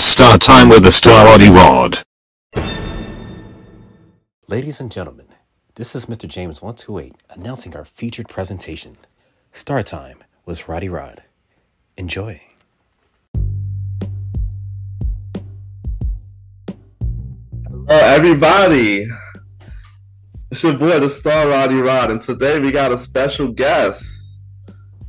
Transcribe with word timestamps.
It's 0.00 0.08
start 0.08 0.40
time 0.40 0.70
with 0.70 0.84
the 0.84 0.90
Star 0.90 1.26
Roddy 1.26 1.50
Rod. 1.50 1.98
Ladies 4.48 4.80
and 4.80 4.90
gentlemen, 4.90 5.26
this 5.74 5.94
is 5.94 6.06
Mr. 6.06 6.26
James 6.26 6.62
128 6.62 7.16
announcing 7.28 7.76
our 7.76 7.84
featured 7.84 8.26
presentation, 8.26 8.96
Star 9.52 9.82
Time 9.82 10.24
with 10.46 10.66
Roddy 10.68 10.88
Rod. 10.88 11.22
Enjoy. 11.98 12.40
Hello, 17.66 17.84
everybody. 17.90 19.06
It's 20.50 20.62
your 20.62 20.78
boy, 20.78 21.00
the 21.00 21.10
Star 21.10 21.46
Roddy 21.46 21.76
Rod, 21.76 22.10
and 22.10 22.22
today 22.22 22.58
we 22.58 22.72
got 22.72 22.90
a 22.90 22.96
special 22.96 23.48
guest, 23.48 24.38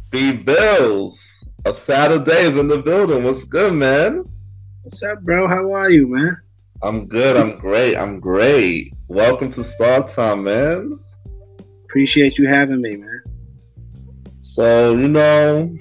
B 0.09 0.33
Bills 0.33 1.45
of 1.63 1.77
Saturdays 1.77 2.57
in 2.57 2.67
the 2.67 2.79
building. 2.79 3.23
What's 3.23 3.45
good, 3.45 3.73
man? 3.73 4.25
What's 4.83 5.03
up, 5.03 5.21
bro? 5.21 5.47
How 5.47 5.71
are 5.73 5.91
you, 5.91 6.07
man? 6.07 6.37
I'm 6.81 7.05
good. 7.05 7.37
I'm 7.37 7.59
great. 7.59 7.95
I'm 7.95 8.19
great. 8.19 8.91
Welcome 9.07 9.51
to 9.51 9.63
Star 9.63 10.07
Time, 10.07 10.45
man. 10.45 10.99
Appreciate 11.85 12.39
you 12.39 12.47
having 12.47 12.81
me, 12.81 12.95
man. 12.95 13.21
So, 14.39 14.97
you 14.97 15.07
know, 15.07 15.77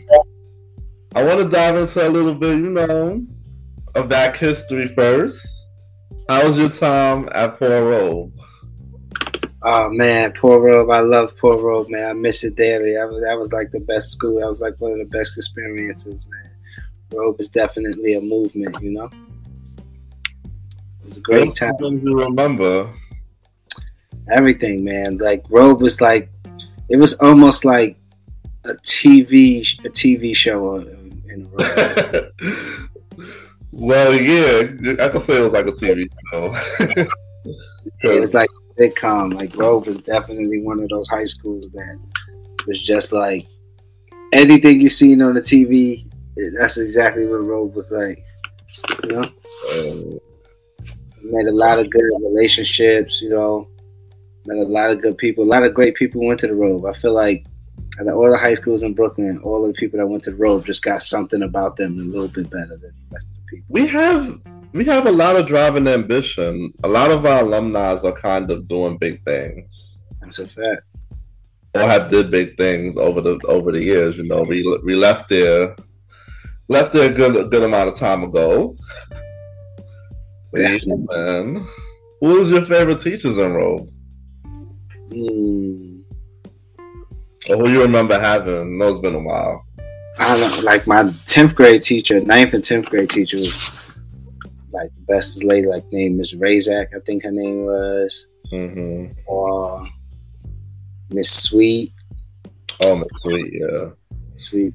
I 1.14 1.22
want 1.24 1.40
to 1.40 1.48
dive 1.48 1.76
into 1.76 2.06
a 2.06 2.10
little 2.10 2.34
bit, 2.34 2.58
you 2.58 2.68
know, 2.68 3.24
of 3.94 4.10
back 4.10 4.36
history 4.36 4.88
first. 4.88 5.46
How 6.28 6.46
was 6.46 6.58
your 6.58 6.68
time 6.68 7.26
at 7.32 7.58
Paul 7.58 7.68
Robe? 7.68 8.32
Oh 9.62 9.88
man, 9.90 10.34
Paul 10.34 10.58
Robe. 10.58 10.90
I 10.90 11.00
love 11.00 11.34
Paul 11.38 11.62
Robe, 11.62 11.88
man. 11.88 12.06
I 12.06 12.12
miss 12.12 12.44
it 12.44 12.54
daily. 12.54 12.98
I 12.98 13.06
was, 13.06 13.22
that 13.22 13.38
was 13.38 13.50
like 13.50 13.70
the 13.70 13.80
best 13.80 14.10
school. 14.10 14.40
That 14.40 14.48
was 14.48 14.60
like 14.60 14.74
one 14.78 14.92
of 14.92 14.98
the 14.98 15.06
best 15.06 15.38
experiences, 15.38 16.26
man. 16.26 16.39
Robe 17.12 17.40
is 17.40 17.48
definitely 17.48 18.14
a 18.14 18.20
movement, 18.20 18.76
you 18.80 18.92
know. 18.92 19.10
It 19.76 21.04
was 21.04 21.18
a 21.18 21.20
great 21.20 21.54
time. 21.54 21.74
you 21.80 22.18
remember? 22.18 22.90
Everything, 24.30 24.84
man. 24.84 25.18
Like 25.18 25.44
Robe 25.48 25.80
was 25.80 26.00
like, 26.00 26.30
it 26.88 26.96
was 26.96 27.14
almost 27.14 27.64
like 27.64 27.96
a 28.64 28.74
TV, 28.84 29.60
a 29.84 29.90
TV 29.90 30.36
show 30.36 30.76
in, 30.76 31.50
well, 33.72 34.14
yeah, 34.14 34.62
I 35.02 35.08
could 35.08 35.22
say 35.22 35.38
it 35.38 35.42
was 35.42 35.52
like 35.52 35.66
a 35.66 35.72
TV 35.72 36.08
show. 36.30 36.54
it 38.02 38.20
was 38.20 38.34
like 38.34 38.48
a 38.50 38.82
sitcom. 38.82 39.34
Like 39.34 39.56
Robe 39.56 39.86
was 39.86 39.98
definitely 39.98 40.60
one 40.60 40.80
of 40.80 40.88
those 40.88 41.08
high 41.08 41.24
schools 41.24 41.70
that 41.70 41.98
was 42.66 42.80
just 42.80 43.12
like 43.12 43.46
anything 44.32 44.80
you 44.80 44.88
seen 44.88 45.22
on 45.22 45.34
the 45.34 45.40
TV. 45.40 46.09
That's 46.58 46.78
exactly 46.78 47.26
what 47.26 47.44
Robe 47.44 47.74
was 47.74 47.90
like. 47.90 48.18
You 49.04 49.10
know, 49.12 49.24
Uh, 49.72 50.18
made 51.22 51.46
a 51.46 51.52
lot 51.54 51.78
of 51.78 51.90
good 51.90 52.02
relationships. 52.22 53.20
You 53.20 53.30
know, 53.30 53.68
met 54.46 54.58
a 54.58 54.66
lot 54.66 54.90
of 54.90 55.02
good 55.02 55.18
people. 55.18 55.44
A 55.44 55.52
lot 55.54 55.64
of 55.64 55.74
great 55.74 55.94
people 55.94 56.24
went 56.26 56.40
to 56.40 56.46
the 56.46 56.54
Robe. 56.54 56.86
I 56.86 56.92
feel 56.92 57.12
like 57.14 57.44
out 58.00 58.06
of 58.08 58.14
all 58.16 58.30
the 58.30 58.36
high 58.36 58.54
schools 58.54 58.82
in 58.82 58.94
Brooklyn, 58.94 59.40
all 59.44 59.64
of 59.64 59.74
the 59.74 59.78
people 59.78 59.98
that 59.98 60.06
went 60.06 60.22
to 60.24 60.30
the 60.30 60.36
Robe 60.36 60.64
just 60.64 60.82
got 60.82 61.02
something 61.02 61.42
about 61.42 61.76
them 61.76 61.98
a 61.98 62.02
little 62.02 62.28
bit 62.28 62.48
better 62.50 62.76
than 62.76 62.92
the 62.94 63.06
rest 63.12 63.26
of 63.26 63.34
the 63.36 63.42
people. 63.50 63.66
we 63.68 63.86
have 63.86 64.40
we 64.72 64.84
have 64.84 65.06
a 65.06 65.12
lot 65.12 65.34
of 65.36 65.46
drive 65.46 65.74
and 65.76 65.88
ambition. 65.88 66.72
A 66.84 66.88
lot 66.88 67.10
of 67.10 67.26
our 67.26 67.42
alumni 67.42 67.92
are 68.02 68.12
kind 68.12 68.50
of 68.50 68.68
doing 68.68 68.96
big 68.98 69.22
things, 69.24 69.98
That's 70.20 70.38
a 70.38 70.46
fact. 70.46 70.82
or 71.74 71.82
have 71.82 72.08
did 72.08 72.30
big 72.30 72.56
things 72.56 72.96
over 72.96 73.20
the 73.20 73.38
over 73.46 73.72
the 73.72 73.82
years. 73.82 74.16
You 74.16 74.24
know, 74.24 74.42
we 74.42 74.62
we 74.84 74.94
left 74.94 75.28
there 75.28 75.74
left 76.70 76.92
there 76.92 77.10
a 77.10 77.14
good 77.14 77.36
a 77.36 77.44
good 77.44 77.62
amount 77.64 77.88
of 77.88 77.96
time 77.96 78.22
ago. 78.22 78.76
Yeah, 80.56 80.78
man, 80.86 81.66
who 82.20 82.38
was 82.38 82.50
your 82.50 82.64
favorite 82.64 83.00
teachers 83.00 83.38
in 83.38 83.52
Robe? 83.52 83.88
Hmm. 85.12 86.00
Or 87.50 87.56
who 87.56 87.70
you 87.70 87.82
remember 87.82 88.18
having? 88.18 88.78
No, 88.78 88.88
it's 88.88 89.00
been 89.00 89.14
a 89.14 89.20
while. 89.20 89.66
I 90.18 90.36
don't 90.36 90.50
know, 90.50 90.62
like 90.62 90.86
my 90.86 91.10
tenth 91.26 91.54
grade 91.54 91.82
teacher, 91.82 92.20
ninth 92.20 92.54
and 92.54 92.64
tenth 92.64 92.86
grade 92.86 93.10
teacher 93.10 93.38
was 93.38 93.70
like 94.72 94.90
the 94.94 95.04
best 95.08 95.42
lady, 95.44 95.66
like 95.66 95.84
named 95.92 96.16
Miss 96.16 96.34
Razak, 96.34 96.94
I 96.94 97.00
think 97.00 97.24
her 97.24 97.32
name 97.32 97.64
was, 97.64 98.26
hmm 98.50 99.06
or 99.26 99.86
Miss 101.10 101.30
Sweet, 101.30 101.92
Oh, 102.84 102.96
Miss 102.96 103.08
sweet, 103.22 103.52
yeah. 103.60 103.90
Sweet. 104.36 104.74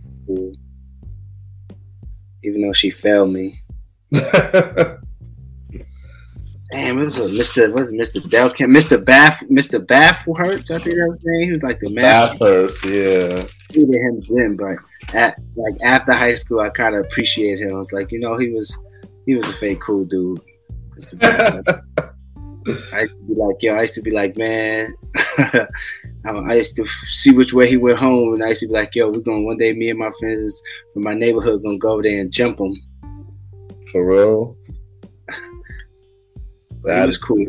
Even 2.45 2.61
though 2.61 2.73
she 2.73 2.89
failed 2.89 3.33
me, 3.33 3.61
damn, 4.11 4.99
it 6.71 7.03
was 7.03 7.17
a 7.17 7.27
Mister, 7.29 7.71
was 7.71 7.91
it 7.91 7.97
Mister 7.97 8.19
Delkin, 8.19 8.69
Mister 8.69 8.97
Bath, 8.97 9.43
Mister 9.49 9.79
Bathworks, 9.79 10.71
I 10.71 10.77
think 10.77 10.97
that 10.97 11.07
was 11.07 11.19
his 11.19 11.25
name. 11.25 11.45
He 11.47 11.51
was 11.51 11.63
like 11.63 11.79
the 11.79 11.89
math 11.89 12.39
Bathurst, 12.39 12.85
yeah. 12.85 13.43
hated 13.69 13.95
him 13.95 14.23
then, 14.29 14.55
but 14.55 14.77
at 15.13 15.39
like 15.55 15.75
after 15.83 16.13
high 16.13 16.33
school, 16.33 16.59
I 16.59 16.69
kind 16.69 16.95
of 16.95 17.05
appreciated 17.05 17.67
him. 17.67 17.75
I 17.75 17.77
was 17.79 17.93
like, 17.93 18.11
you 18.11 18.19
know, 18.19 18.37
he 18.37 18.49
was 18.49 18.77
he 19.25 19.35
was 19.35 19.47
a 19.47 19.53
fake 19.53 19.81
cool 19.81 20.05
dude. 20.05 20.39
Mr. 20.97 21.81
I 22.93 23.01
used 23.01 23.13
to 23.13 23.23
be 23.27 23.35
like, 23.35 23.61
yo, 23.61 23.75
I 23.75 23.81
used 23.81 23.93
to 23.95 24.01
be 24.01 24.11
like, 24.11 24.37
man, 24.37 24.87
I 26.27 26.55
used 26.55 26.75
to 26.77 26.85
see 26.85 27.31
which 27.31 27.53
way 27.53 27.67
he 27.67 27.77
went 27.77 27.99
home, 27.99 28.33
and 28.33 28.43
I 28.43 28.49
used 28.49 28.61
to 28.61 28.67
be 28.67 28.73
like, 28.73 28.95
yo, 28.95 29.09
we're 29.09 29.19
going 29.19 29.45
one 29.45 29.57
day, 29.57 29.73
me 29.73 29.89
and 29.89 29.99
my 29.99 30.11
friends 30.19 30.61
from 30.93 31.03
my 31.03 31.13
neighborhood 31.13 31.63
gonna 31.63 31.77
go 31.77 31.93
over 31.93 32.03
there 32.03 32.19
and 32.19 32.31
jump 32.31 32.59
him. 32.59 32.75
For 33.91 34.09
real. 34.09 34.57
That 36.83 37.07
was 37.07 37.17
cool. 37.17 37.45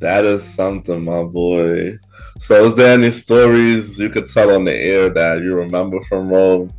That 0.00 0.24
is 0.24 0.42
something, 0.42 1.04
my 1.04 1.24
boy. 1.24 1.98
So, 2.38 2.64
is 2.64 2.76
there 2.76 2.94
any 2.94 3.10
stories 3.10 3.98
you 3.98 4.10
could 4.10 4.28
tell 4.28 4.54
on 4.54 4.64
the 4.64 4.74
air 4.74 5.08
that 5.10 5.42
you 5.42 5.54
remember 5.54 6.00
from 6.02 6.28
Robe? 6.28 6.72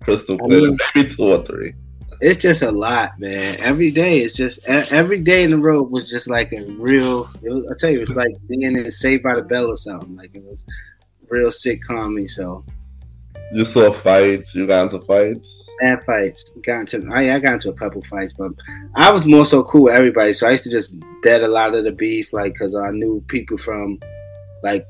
Crystal 0.00 0.36
I 0.36 0.38
clear, 0.38 0.60
mean- 0.62 0.78
maybe 0.94 1.08
two 1.08 1.22
or 1.24 1.44
three. 1.44 1.74
It's 2.20 2.40
just 2.40 2.62
a 2.62 2.70
lot, 2.70 3.18
man. 3.18 3.56
Every 3.60 3.90
day, 3.90 4.18
it's 4.18 4.36
just 4.36 4.60
every 4.68 5.20
day 5.20 5.42
in 5.42 5.50
the 5.50 5.58
road 5.58 5.90
was 5.90 6.10
just 6.10 6.28
like 6.28 6.52
a 6.52 6.64
real. 6.72 7.30
It 7.42 7.50
was, 7.50 7.70
I 7.70 7.74
tell 7.78 7.90
you, 7.90 8.00
it's 8.00 8.14
like 8.14 8.32
being 8.46 8.62
in 8.62 8.90
Saved 8.90 9.22
by 9.22 9.36
the 9.36 9.42
Bell 9.42 9.68
or 9.68 9.76
something. 9.76 10.14
Like 10.16 10.34
it 10.34 10.42
was 10.44 10.64
real 11.30 11.48
sitcom 11.48 12.28
So 12.28 12.64
You 13.54 13.64
saw 13.64 13.90
fights. 13.90 14.54
You 14.54 14.66
got 14.66 14.92
into 14.92 14.98
fights. 15.06 15.68
bad 15.80 16.04
fights. 16.04 16.50
Got 16.62 16.92
into 16.92 17.08
I, 17.10 17.34
I 17.34 17.38
got 17.38 17.54
into 17.54 17.70
a 17.70 17.74
couple 17.74 18.02
fights, 18.02 18.34
but 18.34 18.52
I 18.96 19.10
was 19.10 19.24
more 19.26 19.46
so 19.46 19.62
cool 19.62 19.84
with 19.84 19.94
everybody. 19.94 20.34
So 20.34 20.46
I 20.46 20.50
used 20.50 20.64
to 20.64 20.70
just 20.70 20.96
dead 21.22 21.42
a 21.42 21.48
lot 21.48 21.74
of 21.74 21.84
the 21.84 21.92
beef, 21.92 22.34
like 22.34 22.52
because 22.52 22.74
I 22.74 22.90
knew 22.90 23.24
people 23.28 23.56
from 23.56 23.98
like 24.62 24.84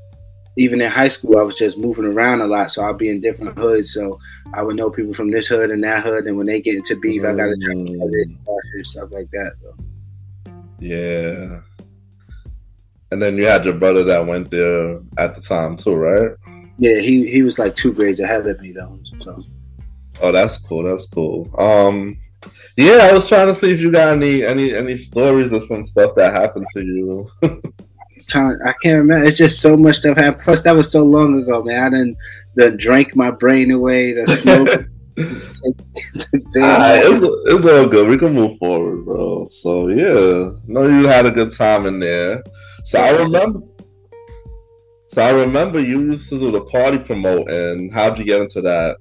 even 0.57 0.81
in 0.81 0.89
high 0.89 1.07
school. 1.07 1.37
I 1.37 1.43
was 1.43 1.55
just 1.55 1.77
moving 1.77 2.05
around 2.05 2.41
a 2.41 2.47
lot, 2.47 2.71
so 2.71 2.83
I'd 2.83 2.97
be 2.97 3.09
in 3.09 3.21
different 3.21 3.57
hoods. 3.57 3.93
So 3.93 4.19
I 4.53 4.63
would 4.63 4.75
know 4.75 4.89
people 4.89 5.13
from 5.13 5.31
this 5.31 5.47
hood 5.47 5.71
and 5.71 5.83
that 5.83 6.03
hood, 6.03 6.27
and 6.27 6.37
when 6.37 6.47
they 6.47 6.61
get 6.61 6.75
into 6.75 6.99
beef, 6.99 7.23
I 7.23 7.33
got 7.33 7.47
to 7.47 7.57
turn 7.57 7.87
Mm, 7.87 8.35
and 8.73 8.87
stuff 8.87 9.11
like 9.11 9.29
that. 9.31 9.53
So. 9.61 9.73
Yeah. 10.79 11.61
And 13.11 13.21
then 13.21 13.37
you 13.37 13.45
had 13.45 13.65
your 13.65 13.73
brother 13.73 14.03
that 14.05 14.25
went 14.25 14.51
there 14.51 14.99
at 15.17 15.35
the 15.35 15.41
time 15.41 15.75
too, 15.75 15.95
right? 15.95 16.31
Yeah, 16.77 16.99
he 16.99 17.29
he 17.29 17.43
was 17.43 17.59
like 17.59 17.75
two 17.75 17.93
grades 17.93 18.19
ahead 18.19 18.47
of 18.47 18.59
me 18.61 18.71
though. 18.71 18.97
So 19.21 19.39
Oh, 20.21 20.31
that's 20.31 20.57
cool. 20.57 20.85
That's 20.85 21.07
cool. 21.07 21.49
Um, 21.59 22.17
yeah, 22.77 23.09
I 23.09 23.13
was 23.13 23.27
trying 23.27 23.47
to 23.47 23.55
see 23.55 23.71
if 23.71 23.81
you 23.81 23.91
got 23.91 24.13
any 24.13 24.43
any 24.43 24.73
any 24.73 24.97
stories 24.97 25.51
or 25.51 25.61
some 25.61 25.83
stuff 25.83 26.15
that 26.15 26.33
happened 26.33 26.67
to 26.73 26.81
you. 26.83 27.29
trying, 28.31 28.57
I 28.65 28.73
can't 28.81 28.97
remember. 28.97 29.25
It's 29.25 29.37
just 29.37 29.61
so 29.61 29.77
much 29.77 29.97
stuff 29.97 30.17
happened. 30.17 30.41
Plus, 30.43 30.61
that 30.63 30.75
was 30.75 30.91
so 30.91 31.03
long 31.03 31.41
ago, 31.41 31.63
man. 31.63 31.79
I 31.79 31.89
didn't 31.89 32.17
the 32.55 32.71
drank 32.71 33.15
my 33.15 33.31
brain 33.31 33.71
away. 33.71 34.13
The 34.13 34.27
smoke. 34.27 34.67
Alright, 36.55 37.01
it's, 37.03 37.25
it's 37.47 37.65
all 37.65 37.87
good. 37.87 38.07
We 38.07 38.17
can 38.17 38.33
move 38.33 38.57
forward, 38.57 39.05
bro. 39.05 39.49
So 39.49 39.89
yeah, 39.89 40.51
no, 40.67 40.87
you 40.87 41.05
had 41.05 41.25
a 41.25 41.31
good 41.31 41.51
time 41.51 41.85
in 41.85 41.99
there. 41.99 42.43
So 42.85 42.99
I 42.99 43.11
remember. 43.11 43.61
So 45.07 45.21
I 45.21 45.31
remember 45.31 45.79
you 45.81 45.99
used 45.99 46.29
to 46.29 46.39
do 46.39 46.51
the 46.51 46.61
party 46.61 46.97
promoting. 46.97 47.91
How'd 47.91 48.17
you 48.17 48.25
get 48.25 48.41
into 48.41 48.61
that? 48.61 48.97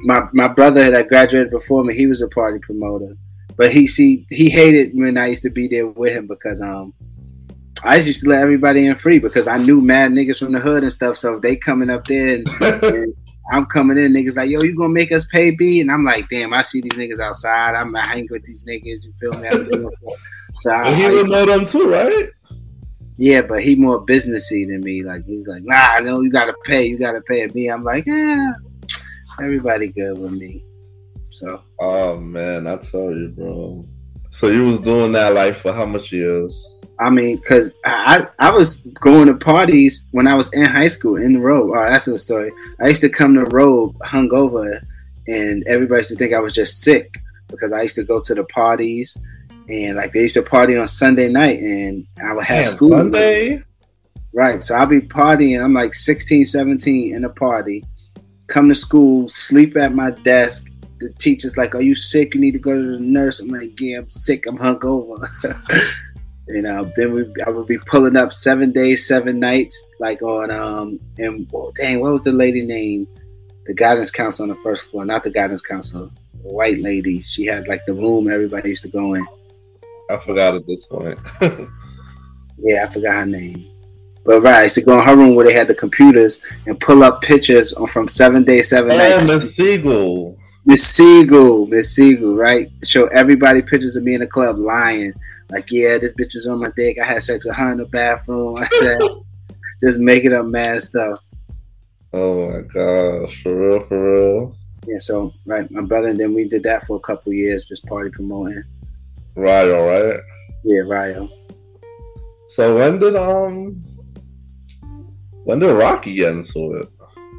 my 0.00 0.28
my 0.32 0.48
brother 0.48 0.90
that 0.90 1.08
graduated 1.08 1.50
before 1.50 1.84
me, 1.84 1.94
he 1.94 2.06
was 2.06 2.22
a 2.22 2.28
party 2.28 2.58
promoter, 2.58 3.16
but 3.56 3.70
he 3.70 3.86
see 3.86 4.26
he 4.30 4.48
hated 4.48 4.92
when 4.94 5.18
I 5.18 5.26
used 5.26 5.42
to 5.42 5.50
be 5.50 5.68
there 5.68 5.86
with 5.86 6.14
him 6.14 6.26
because 6.26 6.60
um 6.60 6.94
I 7.84 7.96
used 7.96 8.22
to 8.22 8.28
let 8.28 8.42
everybody 8.42 8.86
in 8.86 8.96
free 8.96 9.18
because 9.18 9.46
I 9.46 9.58
knew 9.58 9.80
mad 9.80 10.12
niggas 10.12 10.38
from 10.38 10.52
the 10.52 10.58
hood 10.58 10.82
and 10.82 10.92
stuff. 10.92 11.16
So 11.16 11.36
if 11.36 11.42
they 11.42 11.56
coming 11.56 11.90
up 11.90 12.04
there 12.06 12.36
and, 12.36 12.48
and 12.82 13.14
I'm 13.50 13.66
coming 13.66 13.98
in, 13.98 14.12
niggas 14.12 14.36
like, 14.36 14.50
yo, 14.50 14.62
you 14.62 14.76
gonna 14.76 14.92
make 14.92 15.12
us 15.12 15.26
pay 15.26 15.52
B? 15.52 15.80
And 15.80 15.90
I'm 15.90 16.04
like, 16.04 16.28
damn, 16.28 16.52
I 16.52 16.62
see 16.62 16.80
these 16.80 16.92
niggas 16.92 17.20
outside. 17.20 17.74
I'm 17.74 17.94
hanging 17.94 18.28
with 18.30 18.44
these 18.44 18.64
niggas. 18.64 19.04
You 19.04 19.12
feel 19.20 19.34
me? 19.34 19.48
I'm. 19.48 19.88
So 20.58 20.70
I, 20.70 20.92
he 20.92 21.08
would 21.14 21.30
know 21.30 21.46
them 21.46 21.64
too, 21.64 21.88
right? 21.88 22.28
yeah, 23.18 23.42
but 23.42 23.60
he 23.60 23.74
more 23.74 24.04
businessy 24.04 24.66
than 24.66 24.80
me. 24.80 25.02
Like 25.02 25.24
he's 25.26 25.46
like, 25.46 25.62
nah, 25.64 25.98
no, 25.98 26.20
you 26.20 26.30
gotta 26.30 26.54
pay. 26.64 26.86
You 26.86 26.96
gotta 26.96 27.20
pay 27.20 27.46
me. 27.48 27.68
I'm 27.68 27.82
like, 27.82 28.04
yeah, 28.06 28.52
everybody 29.40 29.88
good 29.88 30.18
with 30.18 30.32
me. 30.32 30.64
So 31.30 31.62
Oh 31.80 32.16
man, 32.16 32.66
I 32.66 32.76
tell 32.76 33.12
you, 33.12 33.28
bro. 33.28 33.86
So 34.30 34.48
you 34.48 34.66
was 34.66 34.80
doing 34.80 35.12
that 35.12 35.34
like 35.34 35.54
for 35.54 35.72
how 35.72 35.84
much 35.84 36.12
years? 36.12 36.64
I 37.00 37.10
mean, 37.10 37.40
cause 37.42 37.70
I 37.84 38.26
I 38.38 38.50
was 38.50 38.80
going 39.00 39.28
to 39.28 39.34
parties 39.34 40.06
when 40.10 40.26
I 40.26 40.34
was 40.34 40.52
in 40.52 40.64
high 40.64 40.88
school 40.88 41.16
in 41.16 41.34
the 41.34 41.38
robe. 41.40 41.70
Oh, 41.70 41.90
that's 41.90 42.08
a 42.08 42.18
story. 42.18 42.52
I 42.80 42.88
used 42.88 43.02
to 43.02 43.08
come 43.08 43.34
to 43.34 43.44
Robe 43.44 43.96
hungover, 44.00 44.80
and 45.28 45.66
everybody 45.68 46.00
used 46.00 46.10
to 46.10 46.16
think 46.16 46.32
I 46.32 46.40
was 46.40 46.54
just 46.54 46.82
sick 46.82 47.18
because 47.46 47.72
I 47.72 47.82
used 47.82 47.94
to 47.96 48.04
go 48.04 48.20
to 48.20 48.34
the 48.34 48.44
parties, 48.44 49.16
and 49.68 49.96
like 49.96 50.12
they 50.12 50.22
used 50.22 50.34
to 50.34 50.42
party 50.42 50.76
on 50.76 50.88
Sunday 50.88 51.28
night, 51.28 51.60
and 51.60 52.06
I 52.24 52.34
would 52.34 52.44
have 52.44 52.64
Damn, 52.64 52.72
school. 52.72 52.90
Sunday. 52.90 53.62
Right. 54.32 54.62
So 54.62 54.74
I'll 54.74 54.86
be 54.86 55.00
partying. 55.00 55.62
I'm 55.62 55.72
like 55.72 55.94
16, 55.94 56.44
17 56.44 57.14
in 57.14 57.24
a 57.24 57.28
party. 57.30 57.84
Come 58.48 58.68
to 58.68 58.74
school, 58.74 59.28
sleep 59.28 59.76
at 59.76 59.94
my 59.94 60.10
desk. 60.10 60.68
The 61.00 61.12
teacher's 61.14 61.56
like, 61.56 61.74
Are 61.74 61.82
you 61.82 61.94
sick? 61.94 62.34
You 62.34 62.40
need 62.40 62.52
to 62.52 62.58
go 62.58 62.74
to 62.74 62.96
the 62.96 63.00
nurse. 63.00 63.40
I'm 63.40 63.48
like, 63.48 63.78
Yeah, 63.80 63.98
I'm 63.98 64.10
sick. 64.10 64.46
I'm 64.46 64.58
hungover. 64.58 65.18
you 66.48 66.62
know, 66.62 66.90
then 66.96 67.12
we 67.12 67.26
I 67.46 67.50
would 67.50 67.66
be 67.66 67.78
pulling 67.86 68.16
up 68.16 68.32
seven 68.32 68.72
days, 68.72 69.06
seven 69.06 69.38
nights, 69.38 69.86
like 70.00 70.22
on 70.22 70.50
um 70.50 70.98
and 71.18 71.48
oh, 71.54 71.72
dang, 71.76 72.00
what 72.00 72.12
was 72.12 72.22
the 72.22 72.32
lady 72.32 72.64
name? 72.64 73.06
The 73.66 73.74
guidance 73.74 74.10
counselor 74.10 74.44
on 74.44 74.48
the 74.56 74.62
first 74.62 74.90
floor, 74.90 75.04
not 75.04 75.24
the 75.24 75.30
guidance 75.30 75.60
counselor, 75.60 76.08
the 76.42 76.48
white 76.48 76.78
lady. 76.78 77.20
She 77.22 77.44
had 77.44 77.68
like 77.68 77.84
the 77.86 77.94
room 77.94 78.28
everybody 78.30 78.70
used 78.70 78.82
to 78.82 78.88
go 78.88 79.14
in. 79.14 79.26
I 80.10 80.16
forgot 80.16 80.54
at 80.54 80.66
this 80.66 80.86
point. 80.86 81.18
Yeah, 82.60 82.84
I 82.88 82.92
forgot 82.92 83.14
her 83.14 83.26
name. 83.26 83.70
But 84.24 84.42
right, 84.42 84.56
I 84.56 84.62
used 84.64 84.74
to 84.74 84.82
go 84.82 84.98
in 84.98 85.06
her 85.06 85.16
room 85.16 85.34
where 85.34 85.46
they 85.46 85.52
had 85.52 85.68
the 85.68 85.74
computers 85.74 86.40
and 86.66 86.78
pull 86.80 87.02
up 87.02 87.22
pictures 87.22 87.72
on- 87.74 87.86
from 87.86 88.08
seven 88.08 88.44
days, 88.44 88.68
seven 88.68 88.90
and 88.90 88.98
nights. 88.98 89.22
Miss 89.22 89.56
Siegel. 89.56 90.36
Miss 90.68 90.86
Siegel, 90.86 91.66
Miss 91.66 91.96
Siegel, 91.96 92.36
right? 92.36 92.70
Show 92.84 93.06
everybody 93.06 93.62
pictures 93.62 93.96
of 93.96 94.04
me 94.04 94.12
in 94.12 94.20
the 94.20 94.26
club 94.26 94.58
lying. 94.58 95.14
Like, 95.48 95.72
yeah, 95.72 95.96
this 95.96 96.12
bitch 96.12 96.34
was 96.34 96.46
on 96.46 96.60
my 96.60 96.70
dick. 96.76 96.98
I 97.00 97.06
had 97.06 97.22
sex 97.22 97.46
with 97.46 97.56
her 97.56 97.72
in 97.72 97.78
the 97.78 97.86
bathroom. 97.86 98.52
Like 98.52 98.68
that. 98.80 99.22
Just 99.82 99.98
making 99.98 100.34
up 100.34 100.44
mad 100.44 100.82
stuff. 100.82 101.20
Oh 102.12 102.50
my 102.50 102.60
gosh, 102.60 103.42
for 103.42 103.56
real, 103.56 103.86
for 103.86 104.04
real. 104.04 104.56
Yeah, 104.86 104.98
so 104.98 105.32
right, 105.46 105.70
my 105.70 105.80
brother 105.80 106.08
and 106.08 106.20
then 106.20 106.34
we 106.34 106.46
did 106.46 106.64
that 106.64 106.86
for 106.86 106.98
a 106.98 107.00
couple 107.00 107.32
years, 107.32 107.64
just 107.64 107.86
party 107.86 108.10
promoting. 108.10 108.62
Ryo, 109.36 109.70
Right, 109.70 109.70
all 109.70 109.86
right. 109.86 110.20
Yeah, 110.64 110.80
Rio. 110.80 111.30
So 112.48 112.76
when 112.76 112.98
did 112.98 113.16
um 113.16 113.82
when 115.44 115.60
did 115.60 115.72
Rocky 115.72 116.14
get 116.14 116.34
into 116.34 116.74
it? 116.74 116.88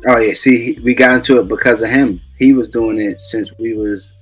Oh 0.08 0.18
yeah, 0.18 0.34
see, 0.34 0.74
he, 0.74 0.80
we 0.82 0.96
got 0.96 1.18
into 1.18 1.40
it 1.40 1.48
because 1.48 1.84
of 1.84 1.92
him. 1.92 2.22
He 2.40 2.54
was 2.54 2.70
doing 2.70 3.00
it 3.00 3.22
since 3.22 3.52
we 3.60 3.74
was 3.74 4.14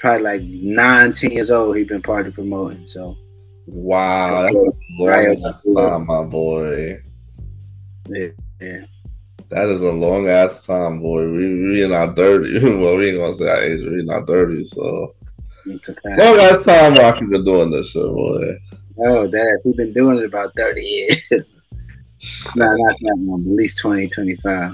probably 0.00 0.22
like 0.22 0.42
nine, 0.42 1.12
ten 1.12 1.30
years 1.30 1.50
old. 1.50 1.76
He'd 1.76 1.88
been 1.88 2.02
party 2.02 2.30
promoting. 2.30 2.86
So 2.86 3.16
Wow, 3.66 4.42
that's 4.42 4.56
a 4.56 5.02
long 5.02 5.36
ass 5.46 5.62
time, 5.74 6.06
my 6.06 6.24
boy. 6.24 6.98
yeah, 8.08 8.28
yeah. 8.60 8.80
That 9.48 9.68
is 9.68 9.80
a 9.80 9.92
long 9.92 10.28
ass 10.28 10.66
time, 10.66 11.00
boy. 11.00 11.30
We 11.30 11.70
we 11.70 11.82
in 11.82 11.92
our 11.92 12.12
thirties. 12.12 12.62
well, 12.62 12.96
we 12.96 13.10
ain't 13.10 13.18
gonna 13.18 13.34
say 13.34 13.48
our 13.48 13.62
age. 13.62 13.80
We 13.80 14.00
in 14.00 14.10
our 14.10 14.26
thirties, 14.26 14.72
so 14.72 15.14
long 15.64 16.38
ass 16.40 16.64
time 16.64 16.94
Rocky 16.94 17.24
been 17.26 17.44
doing 17.44 17.70
this 17.70 17.88
shit, 17.88 18.02
boy. 18.02 18.58
Oh, 18.98 19.26
Dad, 19.26 19.56
we've 19.64 19.76
been 19.76 19.92
doing 19.92 20.18
it 20.18 20.24
about 20.24 20.54
30 20.56 20.80
years. 20.80 21.26
no, 22.54 22.66
not 22.66 22.96
that 23.00 23.16
long, 23.18 23.42
at 23.42 23.56
least 23.56 23.78
20, 23.78 24.06
25. 24.06 24.72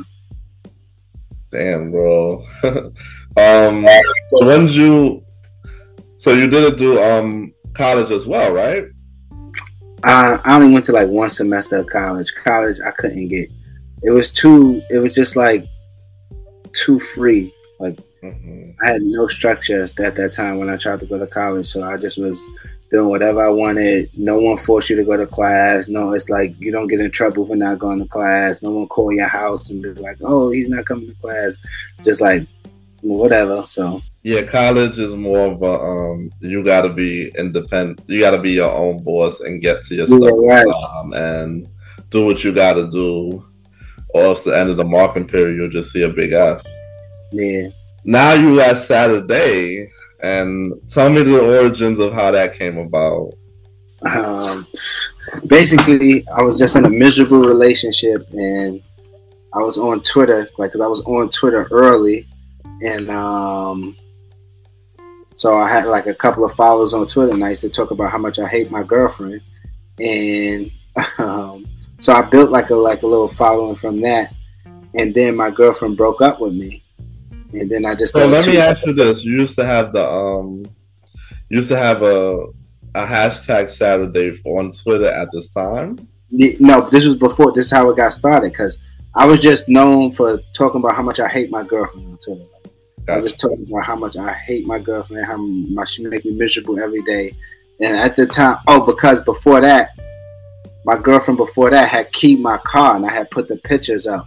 Damn, 1.51 1.91
bro. 1.91 2.45
um, 2.63 3.87
so 3.87 4.47
when 4.47 4.67
did 4.67 4.75
you? 4.75 5.25
So 6.17 6.33
you 6.33 6.49
didn't 6.49 6.79
do 6.79 7.01
um 7.03 7.53
college 7.75 8.11
as 8.11 8.27
well, 8.27 8.53
right? 8.53 8.85
I, 10.03 10.41
I 10.45 10.57
only 10.57 10.73
went 10.73 10.85
to 10.87 10.93
like 10.93 11.09
one 11.09 11.31
semester 11.31 11.79
of 11.79 11.87
college. 11.87 12.33
College, 12.35 12.79
I 12.85 12.91
couldn't 12.93 13.29
get. 13.29 13.51
It 14.03 14.11
was 14.11 14.31
too, 14.31 14.81
it 14.91 14.99
was 14.99 15.15
just 15.15 15.37
like 15.37 15.67
too 16.73 16.99
free. 16.99 17.53
Like, 17.79 17.99
Mhm. 18.23 18.75
I 18.83 18.89
had 18.93 19.03
no 19.03 19.27
structure 19.27 19.83
at 19.83 20.15
that 20.17 20.33
time 20.33 20.59
when 20.59 20.69
I 20.69 20.77
tried 20.77 21.01
to 21.01 21.07
go 21.07 21.19
to 21.19 21.27
college. 21.27 21.67
So 21.67 21.83
I 21.83 21.97
just 21.97 22.19
was 22.19 22.39
doing 22.91 23.09
whatever 23.09 23.45
I 23.45 23.49
wanted. 23.51 24.11
No 24.17 24.39
one 24.41 24.57
forced 24.57 24.91
you 24.91 24.97
to 24.97 25.05
go 25.05 25.17
to 25.17 25.27
class. 25.27 25.89
No, 25.89 26.13
it's 26.13 26.29
like 26.29 26.55
you 26.59 26.73
don't 26.73 26.89
get 26.89 27.01
in 27.01 27.11
trouble 27.11 27.47
for 27.47 27.57
not 27.57 27.79
going 27.79 28.01
to 28.01 28.07
class. 28.07 28.63
No 28.63 28.71
one 28.73 28.89
call 28.89 29.13
your 29.13 29.29
house 29.29 29.71
and 29.71 29.83
be 29.83 29.91
like, 29.95 30.19
oh, 30.23 30.51
he's 30.51 30.69
not 30.69 30.87
coming 30.87 31.09
to 31.09 31.15
class. 31.21 31.57
Just 32.03 32.21
like 32.21 32.47
whatever. 33.03 33.65
So 33.67 34.03
Yeah, 34.23 34.43
college 34.43 34.99
is 34.99 35.15
more 35.15 35.53
of 35.53 35.63
a 35.63 35.73
um. 35.81 36.33
You 36.41 36.63
got 36.65 36.83
to 36.83 36.89
be 36.91 37.31
independent. 37.39 38.01
You 38.07 38.21
got 38.21 38.33
to 38.33 38.39
be 38.41 38.51
your 38.53 38.73
own 38.73 39.03
boss 39.05 39.41
and 39.41 39.63
get 39.63 39.83
to 39.85 39.95
your 39.95 40.07
Yeah, 40.09 40.19
stuff 40.19 40.39
right. 40.43 40.67
um, 40.99 41.13
and 41.15 41.69
do 42.11 42.25
what 42.27 42.43
you 42.45 42.53
got 42.53 42.75
to 42.75 42.89
do. 42.89 43.47
Or 44.13 44.23
else 44.23 44.43
the 44.43 44.59
end 44.59 44.69
of 44.71 44.77
the 44.77 44.85
marking 44.85 45.27
period, 45.29 45.57
you'll 45.57 45.71
just 45.71 45.93
see 45.93 46.03
a 46.03 46.09
big 46.09 46.33
F. 46.33 46.63
yeah. 47.31 47.69
Now 48.03 48.33
you 48.33 48.57
got 48.57 48.75
SadderDay, 48.77 49.87
and 50.23 50.73
tell 50.89 51.11
me 51.11 51.23
the 51.23 51.59
origins 51.59 51.99
of 51.99 52.13
how 52.13 52.31
that 52.31 52.55
came 52.55 52.79
about. 52.79 53.33
um, 54.17 54.67
basically 55.47 56.27
I 56.29 56.43
was 56.43 56.59
just 56.59 56.77
in 56.77 56.85
a 56.85 56.91
miserable 56.91 57.41
relationship 57.41 58.27
and 58.33 58.83
I 59.55 59.59
was 59.59 59.79
on 59.79 60.01
Twitter 60.03 60.49
like 60.59 60.75
I 60.75 60.87
was 60.87 61.03
on 61.03 61.29
Twitter 61.29 61.69
early 61.71 62.27
and 62.83 63.11
um 63.11 63.97
so 65.33 65.57
I 65.57 65.69
had 65.69 65.87
like 65.87 66.07
a 66.07 66.15
couple 66.15 66.45
of 66.45 66.53
followers 66.53 66.95
on 66.95 67.07
Twitter 67.07 67.33
and 67.33 67.45
I 67.45 67.51
used 67.51 67.61
to 67.61 67.69
talk 67.69 67.91
about 67.91 68.11
how 68.11 68.19
much 68.19 68.39
I 68.39 68.49
hate 68.49 68.71
my 68.71 68.83
girlfriend 68.83 69.43
and 69.99 70.71
um 71.19 71.67
so 71.99 72.13
I 72.13 72.23
built 72.23 72.51
like 72.51 72.71
a 72.71 72.75
like 72.75 73.03
a 73.03 73.07
little 73.07 73.29
following 73.29 73.77
from 73.77 74.01
that 74.01 74.33
and 74.95 75.15
then 75.15 75.37
my 75.37 75.51
girlfriend 75.51 75.97
broke 75.97 76.23
up 76.23 76.41
with 76.41 76.55
me 76.55 76.83
and 77.53 77.71
then 77.71 77.87
I 77.87 77.95
just 77.95 78.13
So 78.13 78.27
let 78.27 78.47
me 78.47 78.59
ask 78.59 78.85
you 78.87 78.93
this: 78.93 79.25
You 79.25 79.33
used 79.41 79.57
to 79.57 79.67
have 79.67 79.93
the 79.93 80.07
um, 80.07 80.65
you 81.49 81.59
used 81.59 81.69
to 81.71 81.77
have 81.77 82.03
a 82.03 82.47
a 82.95 83.05
hashtag 83.05 83.65
SadderDay 83.65 84.41
on 84.45 84.73
Twitter 84.73 85.07
at 85.07 85.29
this 85.33 85.49
time. 85.49 85.97
No, 86.31 86.89
this 86.89 87.05
was 87.05 87.17
before. 87.17 87.53
This 87.53 87.67
is 87.67 87.73
how 87.73 87.89
it 87.91 87.97
got 87.97 88.13
started 88.13 88.53
because 88.53 88.79
I 89.15 89.27
was 89.27 89.41
just 89.41 89.69
known 89.69 90.11
for 90.11 90.41
talking 90.55 90.81
about 90.81 90.95
how 90.95 91.03
much 91.03 91.21
I 91.21 91.29
hate 91.29 91.51
my 91.51 91.65
girlfriend 91.65 92.09
on 92.09 92.19
Twitter. 92.19 92.47
I 93.09 93.17
was 93.17 93.25
just 93.25 93.41
talking 93.41 93.67
about 93.69 93.85
how 93.85 93.97
much 93.97 94.17
I 94.17 94.33
hate 94.33 94.67
my 94.67 94.79
girlfriend, 94.79 95.27
how 95.27 95.37
much 95.37 95.95
she 95.95 96.05
make 96.05 96.25
me 96.25 96.33
miserable 96.33 96.79
every 96.79 97.03
day. 97.03 97.35
And 97.81 97.97
at 97.97 98.15
the 98.15 98.27
time, 98.27 98.59
oh, 98.69 98.85
because 98.85 99.21
before 99.21 99.61
that, 99.61 99.91
my 100.85 100.97
girlfriend 100.99 101.39
before 101.39 101.71
that 101.71 101.89
had 101.89 102.13
keyed 102.13 102.41
my 102.41 102.59
car, 102.59 102.97
and 102.97 103.05
I 103.05 103.13
had 103.13 103.31
put 103.31 103.49
the 103.49 103.57
pictures 103.59 104.07
up 104.07 104.27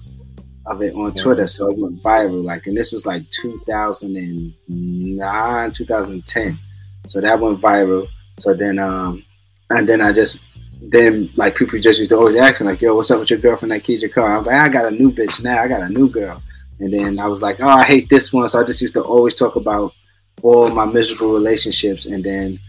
of 0.66 0.82
it 0.82 0.96
on 0.96 1.14
Twitter, 1.14 1.46
so 1.48 1.70
it 1.70 1.78
went 1.78 2.02
viral. 2.02 2.44
Like, 2.44 2.68
and 2.68 2.78
this 2.78 2.92
was 2.92 3.06
like 3.06 3.30
2009, 3.30 5.72
2010. 5.72 6.58
So 7.08 7.22
that 7.22 7.40
went 7.40 7.62
viral. 7.62 8.08
So 8.40 8.54
then, 8.54 8.80
um, 8.80 9.24
and 9.70 9.88
then 9.88 10.02
I 10.02 10.12
just 10.12 10.40
then 10.90 11.30
like 11.36 11.56
people 11.56 11.80
just 11.80 12.00
used 12.00 12.12
to 12.12 12.18
always 12.18 12.36
ask 12.36 12.62
me 12.62 12.68
like, 12.68 12.82
"Yo, 12.82 12.96
what's 12.96 13.12
up 13.12 13.20
with 13.20 13.30
your 13.30 13.40
girlfriend 13.40 13.72
that 13.72 13.84
keyed 13.84 14.02
your 14.02 14.12
car?" 14.12 14.38
I'm 14.38 14.44
like, 14.44 14.56
"I 14.56 14.70
got 14.70 14.92
a 14.92 14.96
new 14.96 15.12
bitch 15.12 15.44
now. 15.44 15.62
I 15.62 15.68
got 15.68 15.82
a 15.82 15.90
new 15.90 16.10
girl." 16.10 16.42
And 16.80 16.94
then 16.94 17.20
I 17.20 17.28
was 17.28 17.42
like, 17.42 17.62
"Oh, 17.62 17.68
I 17.68 17.84
hate 17.84 18.10
this 18.10 18.34
one." 18.34 18.48
So 18.50 18.60
I 18.60 18.64
just 18.64 18.82
used 18.82 18.94
to 18.96 19.02
always 19.02 19.36
talk 19.36 19.56
about 19.56 19.94
all 20.42 20.70
my 20.70 20.86
miserable 20.86 21.34
relationships, 21.34 22.06
and 22.06 22.24
then 22.24 22.60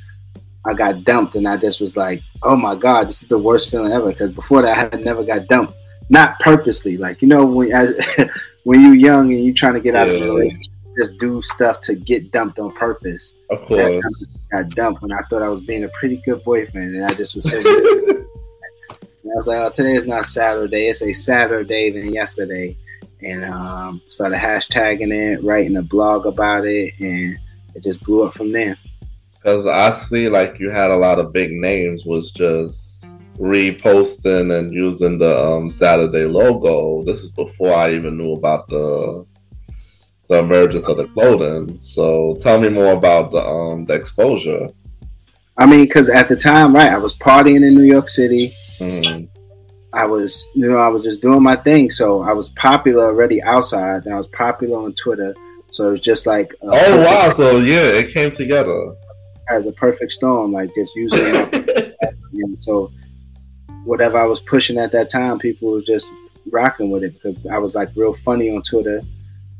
I 0.64 0.74
got 0.74 1.04
dumped, 1.04 1.36
and 1.36 1.48
I 1.48 1.56
just 1.56 1.80
was 1.80 1.96
like, 1.96 2.22
"Oh 2.42 2.56
my 2.56 2.76
god, 2.76 3.08
this 3.08 3.22
is 3.22 3.28
the 3.28 3.38
worst 3.38 3.70
feeling 3.70 3.92
ever." 3.92 4.10
Because 4.10 4.30
before 4.30 4.62
that, 4.62 4.76
I 4.76 4.96
had 4.96 5.04
never 5.04 5.24
got 5.24 5.48
dumped, 5.48 5.74
not 6.08 6.38
purposely. 6.40 6.96
Like 6.96 7.22
you 7.22 7.28
know, 7.28 7.44
when 7.46 7.72
as 7.72 7.96
when 8.64 8.82
you're 8.82 8.94
young 8.94 9.32
and 9.32 9.44
you're 9.44 9.54
trying 9.54 9.74
to 9.74 9.80
get 9.80 9.94
out 9.94 10.08
of 10.08 10.20
a 10.20 10.24
relationship, 10.24 10.72
just 10.98 11.18
do 11.18 11.42
stuff 11.42 11.80
to 11.80 11.94
get 11.94 12.30
dumped 12.30 12.58
on 12.58 12.70
purpose 12.72 13.34
Of 13.50 13.64
course. 13.66 14.02
I 14.52 14.62
got 14.62 14.70
dumped 14.70 15.02
when 15.02 15.12
I 15.12 15.20
thought 15.28 15.42
I 15.42 15.48
was 15.48 15.60
being 15.60 15.84
a 15.84 15.88
pretty 15.88 16.22
good 16.24 16.42
boyfriend, 16.44 16.94
and 16.94 17.04
I 17.04 17.12
just 17.14 17.34
was 17.34 17.50
so. 17.50 17.56
and 17.58 18.26
I 19.32 19.34
was 19.34 19.48
like, 19.48 19.58
"Oh, 19.58 19.70
today 19.70 19.92
is 19.92 20.06
not 20.06 20.26
Saturday. 20.26 20.86
It's 20.86 21.02
a 21.02 21.12
Saturday 21.12 21.90
than 21.90 22.12
yesterday," 22.12 22.76
and 23.22 23.44
um, 23.44 24.02
started 24.06 24.38
hashtagging 24.38 25.12
it, 25.12 25.42
writing 25.42 25.76
a 25.76 25.82
blog 25.82 26.26
about 26.26 26.66
it, 26.66 26.94
and 27.00 27.36
it 27.74 27.82
just 27.82 28.04
blew 28.04 28.24
up 28.24 28.34
from 28.34 28.52
there. 28.52 28.76
Because 29.34 29.66
I 29.66 29.92
see 29.98 30.28
like 30.28 30.58
you 30.58 30.70
had 30.70 30.90
a 30.90 30.96
lot 30.96 31.18
of 31.18 31.32
big 31.32 31.52
names 31.52 32.06
was 32.06 32.30
just 32.30 32.93
reposting 33.38 34.56
and 34.58 34.72
using 34.72 35.18
the 35.18 35.36
um, 35.44 35.68
SadderDay 35.68 36.30
logo. 36.32 37.02
This 37.04 37.22
is 37.22 37.30
before 37.30 37.74
I 37.74 37.92
even 37.92 38.16
knew 38.16 38.32
about 38.34 38.68
the 38.68 39.26
the 40.28 40.38
emergence 40.38 40.88
of 40.88 40.96
the 40.96 41.06
clothing. 41.08 41.78
So 41.82 42.36
tell 42.40 42.58
me 42.58 42.68
more 42.70 42.92
about 42.94 43.30
the 43.30 43.38
um 43.44 43.84
the 43.84 43.94
exposure. 43.94 44.68
I 45.56 45.66
mean, 45.66 45.84
because 45.84 46.08
at 46.10 46.28
the 46.28 46.36
time, 46.36 46.74
right, 46.74 46.90
I 46.90 46.98
was 46.98 47.14
partying 47.16 47.64
in 47.66 47.74
New 47.74 47.84
York 47.84 48.08
City. 48.08 48.48
Mhm. 48.80 49.28
I 49.92 50.06
was, 50.06 50.44
you 50.56 50.68
know, 50.68 50.78
I 50.78 50.88
was 50.88 51.04
just 51.04 51.22
doing 51.22 51.40
my 51.42 51.54
thing. 51.54 51.88
So 51.88 52.22
I 52.22 52.32
was 52.32 52.48
popular 52.50 53.04
already 53.06 53.40
outside, 53.42 54.06
and 54.06 54.14
I 54.14 54.18
was 54.18 54.26
popular 54.28 54.82
on 54.82 54.92
Twitter. 54.94 55.34
So 55.70 55.92
it's 55.92 56.00
just 56.00 56.26
like 56.26 56.52
Oh 56.62 56.70
perfect- 56.70 57.06
wow! 57.06 57.32
So 57.32 57.58
yeah, 57.58 57.86
it 58.00 58.12
came 58.12 58.30
together. 58.30 58.94
as 59.50 59.66
a 59.66 59.72
perfect 59.72 60.10
storm, 60.10 60.52
like 60.52 60.74
just 60.74 60.96
using 60.96 61.20
it. 61.22 61.94
so 62.58 62.90
whatever 63.84 64.18
I 64.18 64.26
was 64.26 64.40
pushing 64.40 64.78
at 64.78 64.92
that 64.92 65.08
time, 65.08 65.38
people 65.38 65.72
were 65.72 65.80
just 65.80 66.10
rocking 66.50 66.90
with 66.90 67.04
it 67.04 67.14
because 67.14 67.38
I 67.46 67.58
was 67.58 67.74
like 67.74 67.90
real 67.94 68.14
funny 68.14 68.50
on 68.50 68.62
Twitter. 68.62 69.02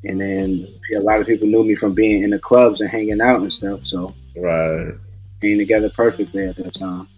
And 0.05 0.21
then 0.21 0.69
a 0.97 1.01
lot 1.01 1.21
of 1.21 1.27
people 1.27 1.49
knew 1.49 1.65
me 1.65 1.75
from 1.75 1.95
being 1.95 2.23
in 2.23 2.31
the 2.31 2.39
clubs 2.39 2.81
and 2.81 2.91
hanging 2.91 3.21
out 3.21 3.41
and 3.41 3.53
stuff. 3.53 3.83
So 3.83 4.15
right. 4.37 4.93
being 5.41 5.59
together 5.59 5.91
perfectly 5.91 6.47
at 6.47 6.57
that 6.57 6.75
time. 6.75 7.09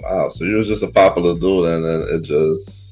Wow. 0.00 0.28
So 0.28 0.44
you 0.44 0.56
was 0.56 0.68
just 0.68 0.82
a 0.82 0.88
popular 0.88 1.38
dude, 1.38 1.66
and 1.66 1.84
then 1.84 2.04
it 2.10 2.22
just 2.22 2.86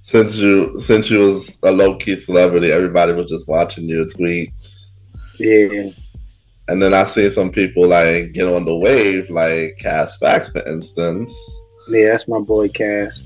since 0.00 0.36
you 0.36 0.78
since 0.80 1.10
you 1.10 1.20
was 1.20 1.58
a 1.62 1.70
low 1.70 1.96
key 1.96 2.16
celebrity, 2.16 2.72
everybody 2.72 3.12
was 3.12 3.26
just 3.26 3.46
watching 3.46 3.88
your 3.88 4.06
tweets. 4.06 4.98
Yeah. 5.38 5.90
And 6.68 6.80
then 6.80 6.94
I 6.94 7.04
see 7.04 7.28
some 7.30 7.50
people 7.50 7.88
like 7.88 8.32
get 8.32 8.48
on 8.48 8.64
the 8.64 8.76
wave, 8.76 9.30
like 9.30 9.78
Cass 9.78 10.18
Fax, 10.18 10.50
for 10.50 10.66
instance. 10.68 11.32
Yeah, 11.90 12.10
that's 12.10 12.28
my 12.28 12.38
boy 12.40 12.68
Cass. 12.68 13.24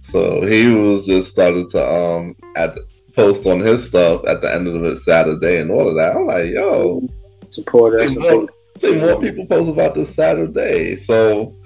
So 0.00 0.44
he 0.44 0.66
was 0.66 1.06
just 1.06 1.30
started 1.30 1.68
to 1.70 1.86
um 1.86 2.36
at 2.56 2.76
post 3.14 3.46
on 3.46 3.60
his 3.60 3.86
stuff 3.86 4.24
at 4.26 4.42
the 4.42 4.52
end 4.52 4.66
of 4.66 4.74
it 4.84 4.98
SadderDay 4.98 5.60
and 5.60 5.70
all 5.70 5.88
of 5.88 5.96
that. 5.96 6.16
I'm 6.16 6.26
like, 6.26 6.50
yo, 6.50 7.08
Support 7.50 8.00
us. 8.00 8.16
more, 8.16 8.48
see 8.78 8.96
more 8.96 9.20
people 9.20 9.46
post 9.46 9.70
about 9.70 9.94
this 9.94 10.16
SadderDay. 10.16 11.00
So 11.00 11.56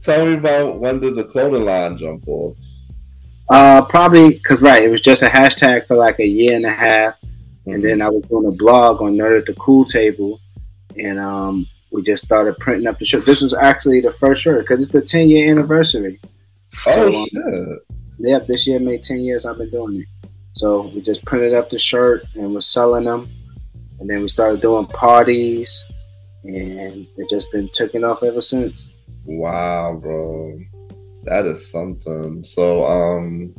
tell 0.00 0.26
me 0.26 0.34
about 0.34 0.80
when 0.80 1.00
did 1.00 1.16
the 1.16 1.24
clothing 1.24 1.64
line 1.64 1.98
jump 1.98 2.24
off? 2.28 2.56
Uh, 3.50 3.84
probably 3.84 4.34
because 4.34 4.62
right, 4.62 4.82
it 4.82 4.88
was 4.90 5.00
just 5.00 5.22
a 5.22 5.26
hashtag 5.26 5.86
for 5.86 5.96
like 5.96 6.18
a 6.20 6.26
year 6.26 6.54
and 6.56 6.64
a 6.64 6.70
half, 6.70 7.16
and 7.66 7.84
then 7.84 8.00
I 8.00 8.08
was 8.08 8.22
doing 8.24 8.46
a 8.46 8.52
blog 8.52 9.02
on 9.02 9.14
Nerd 9.16 9.40
at 9.40 9.46
the 9.46 9.54
Cool 9.54 9.84
Table, 9.84 10.40
and 10.96 11.18
um, 11.18 11.66
we 11.92 12.02
just 12.02 12.24
started 12.24 12.56
printing 12.58 12.86
up 12.86 12.98
the 12.98 13.04
shirt. 13.04 13.26
This 13.26 13.42
was 13.42 13.54
actually 13.54 14.00
the 14.00 14.10
first 14.10 14.42
shirt 14.42 14.60
because 14.60 14.82
it's 14.82 14.92
the 14.92 15.02
10 15.02 15.28
year 15.28 15.50
anniversary. 15.50 16.18
oh 16.86 16.92
So, 16.94 17.20
um, 17.20 17.26
shit. 17.26 17.78
Yep, 18.18 18.46
this 18.46 18.66
year 18.66 18.80
made 18.80 19.02
10 19.02 19.20
years 19.20 19.46
I've 19.46 19.58
been 19.58 19.70
doing 19.70 20.00
it. 20.00 20.06
So 20.54 20.88
we 20.88 21.00
just 21.00 21.24
printed 21.24 21.54
up 21.54 21.70
the 21.70 21.78
shirt 21.78 22.24
and 22.34 22.52
we're 22.52 22.60
selling 22.60 23.04
them, 23.04 23.30
and 24.00 24.08
then 24.08 24.20
we 24.20 24.28
started 24.28 24.60
doing 24.60 24.86
parties, 24.86 25.84
and 26.44 27.06
it 27.16 27.30
just 27.30 27.50
been 27.50 27.68
taking 27.70 28.04
off 28.04 28.22
ever 28.22 28.40
since. 28.40 28.86
Wow, 29.24 29.98
bro. 30.00 30.58
That 31.22 31.46
is 31.46 31.70
something. 31.70 32.42
So 32.42 32.84
um 32.84 33.54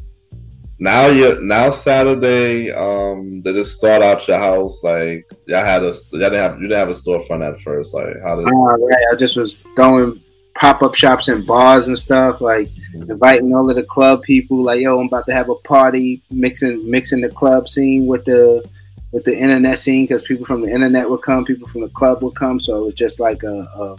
now 0.84 1.08
you 1.08 1.40
now 1.42 1.70
SadderDay, 1.70 2.76
um, 2.76 3.40
did 3.40 3.56
it 3.56 3.66
start 3.66 4.02
out 4.02 4.28
your 4.28 4.38
house? 4.38 4.84
Like 4.84 5.32
y'all 5.48 5.64
had 5.64 5.82
a 5.82 5.94
y'all 6.12 6.30
didn't 6.30 6.34
have 6.34 6.56
you 6.58 6.68
didn't 6.68 6.78
have 6.78 6.90
a 6.90 6.92
storefront 6.92 7.48
at 7.48 7.62
first. 7.62 7.94
Like 7.94 8.16
how 8.22 8.36
did 8.36 8.44
right, 8.44 9.06
I 9.10 9.16
just 9.16 9.38
was 9.38 9.56
throwing 9.78 10.22
pop 10.56 10.84
up 10.84 10.94
shops 10.94 11.30
and 11.30 11.48
bars 11.48 11.88
and 11.88 11.98
stuff, 11.98 12.42
like 12.42 12.70
inviting 12.96 13.56
all 13.56 13.70
of 13.70 13.78
the 13.78 13.84
club 13.84 14.24
people. 14.24 14.62
Like, 14.62 14.82
yo, 14.82 15.00
I'm 15.00 15.08
about 15.08 15.26
to 15.28 15.34
have 15.34 15.50
a 15.50 15.56
party, 15.56 16.22
mixing 16.30 16.92
mixing 16.92 17.22
the 17.22 17.30
club 17.30 17.70
scene 17.70 18.06
with 18.06 18.26
the 18.26 18.68
with 19.14 19.24
the 19.24 19.38
internet 19.38 19.80
scene 19.80 20.04
because 20.04 20.24
people 20.24 20.46
from 20.46 20.64
the 20.64 20.70
internet 20.70 21.10
would 21.10 21.22
come, 21.22 21.46
people 21.46 21.70
from 21.70 21.82
the 21.82 21.90
club 21.90 22.22
would 22.24 22.36
come. 22.36 22.60
So 22.60 22.82
it 22.82 22.86
was 22.88 22.94
just 22.94 23.22
like 23.22 23.44
a, 23.44 23.56
a 23.78 23.96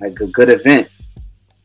like 0.00 0.18
a 0.18 0.26
good 0.26 0.50
event. 0.50 0.88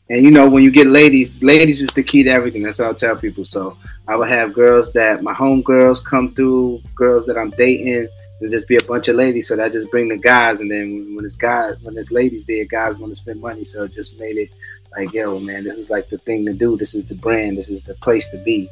And 0.10 0.24
you 0.24 0.32
know, 0.32 0.50
when 0.50 0.64
you 0.64 0.72
get 0.72 0.88
ladies, 0.88 1.42
ladies 1.44 1.82
is 1.82 1.90
the 1.90 2.04
key 2.04 2.24
to 2.24 2.30
everything. 2.30 2.64
That's 2.64 2.80
what 2.80 2.90
I 2.90 2.94
tell 2.94 3.18
people. 3.18 3.44
So 3.44 3.78
I 4.08 4.16
would 4.16 4.30
have 4.30 4.54
girls 4.54 4.94
that 4.94 5.22
my 5.22 5.34
home 5.34 5.62
girls 5.62 6.00
come 6.00 6.34
through, 6.34 6.82
girls 6.96 7.26
that 7.26 7.38
I'm 7.38 7.50
dating. 7.52 8.08
It'll 8.40 8.52
just 8.52 8.68
be 8.68 8.78
a 8.78 8.84
bunch 8.84 9.08
of 9.08 9.16
ladies, 9.16 9.48
so 9.48 9.56
that 9.56 9.74
just 9.74 9.92
bring 9.92 10.08
the 10.08 10.18
guys. 10.18 10.62
And 10.62 10.72
then 10.72 11.14
when 11.16 11.26
it's 11.26 11.36
guys, 11.36 11.76
when 11.82 11.98
it's 11.98 12.12
ladies 12.12 12.46
there, 12.46 12.66
guys 12.66 12.98
want 12.98 13.12
to 13.12 13.16
spend 13.16 13.42
money. 13.42 13.66
So 13.66 13.84
it 13.84 13.92
just 13.92 14.18
made 14.20 14.38
it 14.38 14.50
like, 14.96 15.14
yo, 15.14 15.40
man, 15.40 15.64
this 15.64 15.78
is 15.78 15.90
like 15.90 16.08
the 16.10 16.20
thing 16.20 16.46
to 16.46 16.54
do. 16.54 16.78
This 16.78 16.96
is 16.96 17.04
the 17.06 17.16
brand. 17.16 17.58
This 17.58 17.70
is 17.70 17.82
the 17.82 17.96
place 17.96 18.30
to 18.30 18.38
be. 18.38 18.70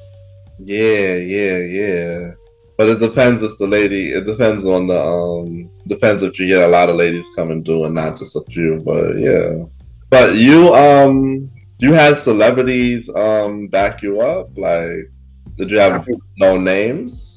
Yeah, 0.60 1.16
yeah, 1.16 1.58
yeah. 1.58 2.32
But 2.78 2.90
it 2.90 3.00
depends 3.00 3.42
if 3.42 3.58
the 3.58 3.68
lady. 3.68 4.12
It 4.12 4.26
depends 4.26 4.66
on 4.66 4.88
the 4.88 5.02
um. 5.02 5.70
Depends 5.88 6.24
if 6.24 6.40
you 6.40 6.48
get 6.48 6.64
a 6.64 6.72
lot 6.72 6.90
of 6.90 6.96
ladies 6.96 7.28
coming 7.36 7.64
through 7.64 7.86
and 7.86 7.96
not 7.96 8.18
just 8.18 8.36
a 8.36 8.42
few. 8.42 8.82
But 8.86 9.18
yeah. 9.18 9.66
But 10.10 10.36
you 10.36 10.74
um. 10.74 11.50
You 11.78 11.92
had 11.92 12.16
celebrities 12.18 13.10
um 13.16 13.68
back 13.68 14.02
you 14.02 14.22
up. 14.22 14.58
Like, 14.58 15.12
did 15.58 15.70
you 15.72 15.78
have 15.80 16.08
no 16.38 16.58
names? 16.58 17.32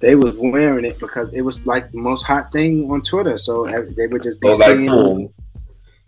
they 0.00 0.16
was 0.16 0.36
wearing 0.36 0.84
it 0.84 0.98
because 0.98 1.32
it 1.32 1.40
was 1.42 1.64
like 1.64 1.90
the 1.92 1.98
most 1.98 2.22
hot 2.26 2.52
thing 2.52 2.90
on 2.90 3.00
Twitter. 3.02 3.38
So 3.38 3.66
they 3.96 4.06
would 4.06 4.22
just 4.22 4.38
be 4.40 4.48
Oh, 4.48 4.56
like 4.56 4.86
cool. 4.88 5.32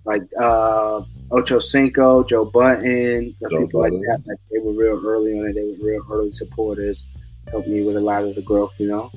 like 0.05 0.23
uh 0.41 1.03
Ocho 1.31 1.59
Cinco, 1.59 2.23
Joe 2.25 2.45
Budden, 2.47 3.35
Joe 3.41 3.59
people 3.67 3.81
like 3.81 3.93
that. 3.93 4.23
Like 4.27 4.39
they 4.53 4.59
were 4.59 4.73
real 4.73 5.01
early 5.07 5.39
on 5.39 5.47
it. 5.49 5.55
They 5.55 5.63
were 5.63 5.87
real 5.93 6.03
early 6.11 6.31
supporters. 6.33 7.07
Helped 7.51 7.69
me 7.69 7.83
with 7.83 7.97
a 7.97 8.01
lot 8.01 8.25
of 8.25 8.35
the 8.35 8.43
growth, 8.43 8.75
you 8.79 8.89
know. 8.89 9.11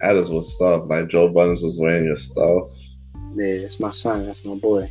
That 0.00 0.16
is 0.16 0.30
what's 0.30 0.60
up. 0.60 0.88
Like 0.88 1.08
Joe 1.08 1.28
Buddens 1.28 1.62
was 1.64 1.78
wearing 1.80 2.04
your 2.06 2.16
stuff. 2.16 2.70
Yeah, 3.36 3.46
it's 3.66 3.80
my 3.80 3.90
son. 3.90 4.26
That's 4.26 4.44
my 4.44 4.54
boy. 4.54 4.90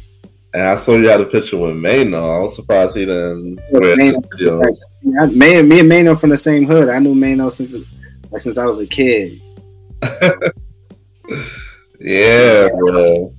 And 0.53 0.63
I 0.63 0.77
saw 0.77 0.95
you 0.95 1.07
had 1.07 1.21
a 1.21 1.25
picture 1.25 1.57
with 1.57 1.75
Maino. 1.75 2.37
I 2.37 2.39
was 2.39 2.55
surprised 2.55 2.97
he 2.97 3.05
didn't 3.05 3.59
wear 3.71 3.95
videos. 3.95 4.77
I, 5.21 5.27
me, 5.27 5.61
me 5.61 5.79
and 5.81 5.91
Maino 5.91 6.19
from 6.19 6.31
the 6.31 6.37
same 6.37 6.65
hood. 6.65 6.89
I 6.89 6.99
knew 6.99 7.13
Maino 7.13 7.51
since 7.51 7.75
since 8.35 8.57
I 8.57 8.65
was 8.65 8.79
a 8.79 8.87
kid. 8.87 9.41
Yeah, 11.99 12.69
bro. 12.69 13.35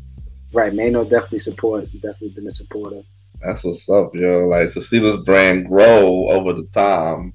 Right, 0.53 0.73
Maino 0.73 1.09
definitely 1.09 1.39
support. 1.39 1.85
Definitely 1.95 2.31
been 2.31 2.47
a 2.47 2.51
supporter. 2.51 3.03
That's 3.41 3.65
what's 3.65 3.89
up, 3.89 4.15
yo. 4.15 4.47
Like 4.49 4.73
to 4.75 4.83
see 4.83 4.99
this 4.99 5.17
brand 5.19 5.67
grow 5.67 6.27
over 6.29 6.53
the 6.53 6.65
time. 6.65 7.33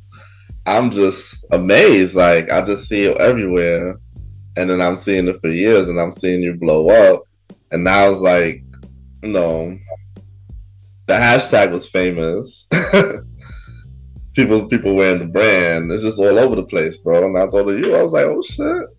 I'm 0.68 0.92
just 0.92 1.46
amazed. 1.52 2.16
Like 2.16 2.52
I 2.52 2.62
just 2.62 2.88
see 2.88 3.06
it 3.06 3.18
everywhere. 3.18 4.00
And 4.58 4.70
then 4.70 4.82
I'm 4.82 4.96
seeing 4.96 5.28
it 5.28 5.42
for 5.42 5.50
years 5.50 5.88
and 5.90 6.00
I'm 6.00 6.12
seeing 6.12 6.44
you 6.44 6.54
blow 6.54 6.90
up. 6.90 7.24
And 7.72 7.84
now 7.84 8.12
it's 8.12 8.22
like, 8.22 8.64
know, 9.24 9.78
the 11.08 11.14
hashtag 11.14 11.72
was 11.72 11.88
famous. 11.88 12.68
people 14.34 14.68
people 14.68 14.96
wearing 14.96 15.20
the 15.20 15.26
brand. 15.26 15.92
It's 15.92 16.04
just 16.04 16.20
all 16.20 16.40
over 16.40 16.56
the 16.56 16.64
place, 16.64 16.98
bro. 16.98 17.26
And 17.26 17.38
I 17.38 17.48
told 17.48 17.68
you, 17.70 17.96
I 17.96 18.04
was 18.04 18.14
like, 18.14 18.26
oh 18.26 18.42
shit. 18.42 18.90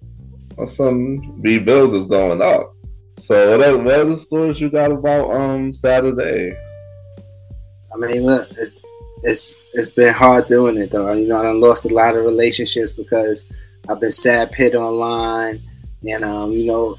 My 0.58 0.64
son 0.64 1.38
B 1.42 1.58
Bills 1.58 1.92
is 1.92 2.06
going 2.06 2.40
up. 2.40 2.74
So 3.18 3.58
what 3.58 3.66
are, 3.66 3.78
what 3.78 4.00
are 4.00 4.04
the 4.04 4.16
stories 4.16 4.60
you 4.60 4.70
got 4.70 4.92
about 4.92 5.30
um 5.30 5.72
SadderDay? 5.72 6.56
I 7.92 7.98
mean, 7.98 8.24
look, 8.24 8.48
it's 8.58 8.82
it's 9.22 9.54
it's 9.74 9.90
been 9.90 10.14
hard 10.14 10.46
doing 10.46 10.76
it 10.78 10.90
though. 10.90 11.12
You 11.12 11.28
know, 11.28 11.42
I 11.42 11.50
lost 11.52 11.84
a 11.84 11.88
lot 11.88 12.16
of 12.16 12.24
relationships 12.24 12.92
because 12.92 13.46
I've 13.88 14.00
been 14.00 14.10
sad 14.10 14.52
pit 14.52 14.74
online, 14.74 15.62
and 16.04 16.24
um, 16.24 16.52
you 16.52 16.64
know, 16.64 16.96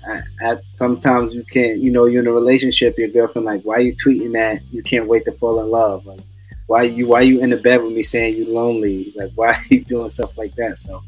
sometimes 0.76 1.34
you 1.34 1.44
can't, 1.46 1.80
you 1.80 1.92
know, 1.92 2.06
you're 2.06 2.22
in 2.22 2.28
a 2.28 2.32
relationship, 2.32 2.98
your 2.98 3.10
girlfriend 3.10 3.46
like, 3.46 3.62
why 3.64 3.76
are 3.76 3.82
you 3.82 3.96
tweeting 3.96 4.34
that? 4.34 4.62
You 4.72 4.84
can't 4.84 5.08
wait 5.08 5.26
to 5.26 5.32
fall 5.34 5.60
in 5.62 5.70
love. 5.70 6.06
Like, 6.06 6.22
why 6.68 6.84
you 6.84 7.08
why 7.08 7.22
you 7.22 7.40
in 7.40 7.50
the 7.50 7.58
bed 7.58 7.82
with 7.82 7.94
me 7.94 8.04
saying 8.04 8.36
you 8.36 8.46
lonely? 8.54 9.14
Like, 9.16 9.32
why 9.36 9.50
are 9.50 9.58
you 9.70 9.84
doing 9.84 10.10
stuff 10.10 10.38
like 10.38 10.56
that? 10.56 10.80
So 10.80 11.02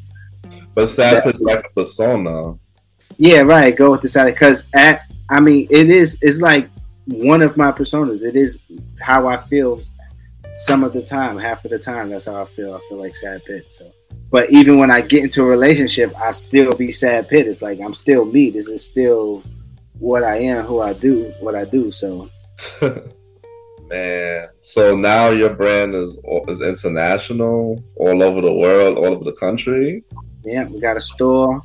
But 0.74 0.88
Sad 0.88 1.24
Pit's 1.24 1.42
like 1.42 1.66
a 1.66 1.70
persona. 1.74 2.58
yeah, 3.18 3.42
right. 3.42 3.76
Go 3.76 3.92
with 3.92 4.02
the 4.02 4.08
side 4.08 4.32
because 4.34 4.66
at 4.74 5.02
I 5.30 5.40
mean, 5.40 5.68
it 5.70 5.90
is 5.90 6.18
it's 6.22 6.42
like 6.42 6.70
one 7.06 7.42
of 7.42 7.58
my 7.58 7.72
personas. 7.72 8.24
It 8.24 8.36
is 8.36 8.62
how 9.02 9.28
I 9.28 9.38
feel 9.48 9.82
some 10.54 10.84
of 10.84 10.94
the 10.94 11.02
time, 11.02 11.38
half 11.38 11.66
of 11.66 11.72
the 11.72 11.80
time. 11.80 12.10
That's 12.10 12.26
how 12.26 12.42
I 12.42 12.46
feel. 12.46 12.74
I 12.76 12.80
feel 12.88 12.98
like 12.98 13.16
sad 13.16 13.44
pit. 13.46 13.66
So, 13.72 13.92
but 14.32 14.50
even 14.52 14.78
when 14.80 14.92
I 14.92 15.02
get 15.02 15.24
into 15.24 15.42
a 15.44 15.46
relationship, 15.46 16.14
I 16.20 16.32
still 16.32 16.74
be 16.76 16.92
sad 16.92 17.28
pit. 17.28 17.48
It's 17.48 17.62
like 17.62 17.80
I'm 17.80 17.94
still 17.94 18.26
me. 18.26 18.50
This 18.50 18.68
is 18.68 18.84
still 18.84 19.44
what 20.00 20.24
I 20.24 20.38
am, 20.38 20.66
who 20.66 20.82
I 20.82 20.94
do, 20.94 21.34
what 21.42 21.56
I 21.56 21.66
do. 21.66 21.92
So 21.92 22.30
Man, 23.90 24.48
so 24.62 24.96
now 24.96 25.30
your 25.32 25.50
brand 25.56 25.96
is 25.96 26.18
is 26.48 26.62
international, 26.62 27.84
all 27.96 28.22
over 28.22 28.42
the 28.42 28.54
world, 28.54 28.98
all 29.00 29.06
over 29.06 29.24
the 29.24 29.34
country. 29.34 30.04
yeah, 30.44 30.66
we 30.66 30.80
got 30.80 30.96
a 30.98 31.00
store. 31.00 31.62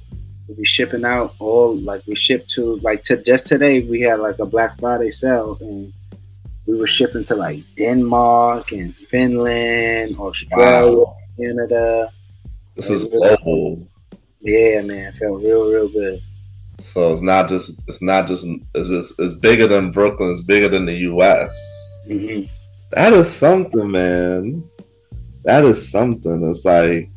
We 0.49 0.55
be 0.57 0.65
shipping 0.65 1.05
out 1.05 1.35
all 1.39 1.75
like 1.77 2.03
we 2.07 2.15
ship 2.15 2.47
to 2.49 2.77
like 2.77 3.03
to 3.05 3.21
just 3.23 3.47
today 3.47 3.81
we 3.81 4.01
had 4.01 4.21
like 4.21 4.39
a 4.39 4.47
Black 4.47 4.79
Friday 4.79 5.11
sale 5.11 5.59
and 5.61 5.93
we 6.67 6.79
were 6.79 6.87
shipping 6.87 7.25
to 7.25 7.35
like 7.37 7.63
Denmark 7.77 8.73
and 8.73 8.97
Finland, 8.97 10.17
Australia, 10.19 10.97
Wow. 10.97 11.17
Canada. 11.39 12.11
This 12.77 12.91
is 12.91 13.05
global, 13.05 13.87
Yeah, 14.41 14.83
man, 14.83 15.13
felt 15.13 15.43
real, 15.43 15.69
real 15.71 15.89
good. 15.89 16.21
so 16.81 17.13
it's 17.13 17.23
not 17.23 17.49
just 17.49 17.81
it's 17.89 18.03
not 18.03 18.27
just 18.27 18.45
it's 18.75 18.89
just, 18.89 19.15
it's 19.19 19.35
bigger 19.35 19.67
than 19.69 19.91
Brooklyn. 19.91 20.33
It's 20.33 20.43
bigger 20.43 20.69
than 20.69 20.87
the 20.87 20.95
U.S. 21.13 21.53
Mm-hmm. 22.09 22.47
That 22.93 23.13
is 23.13 23.31
something, 23.33 23.91
man. 23.91 24.65
That 25.45 25.65
is 25.65 25.91
something. 25.91 26.49
It's 26.49 26.65
like 26.65 27.11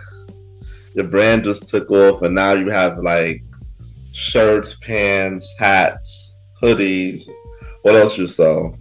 your 0.93 1.05
brand 1.07 1.43
just 1.43 1.67
took 1.69 1.89
off, 1.91 2.21
and 2.21 2.35
now 2.35 2.53
you 2.53 2.69
have 2.69 2.99
like 2.99 3.43
shirts, 4.11 4.75
pants, 4.75 5.53
hats, 5.59 6.35
hoodies. 6.61 7.27
What 7.83 7.95
else 7.95 8.17
you 8.17 8.27
sell? 8.27 8.77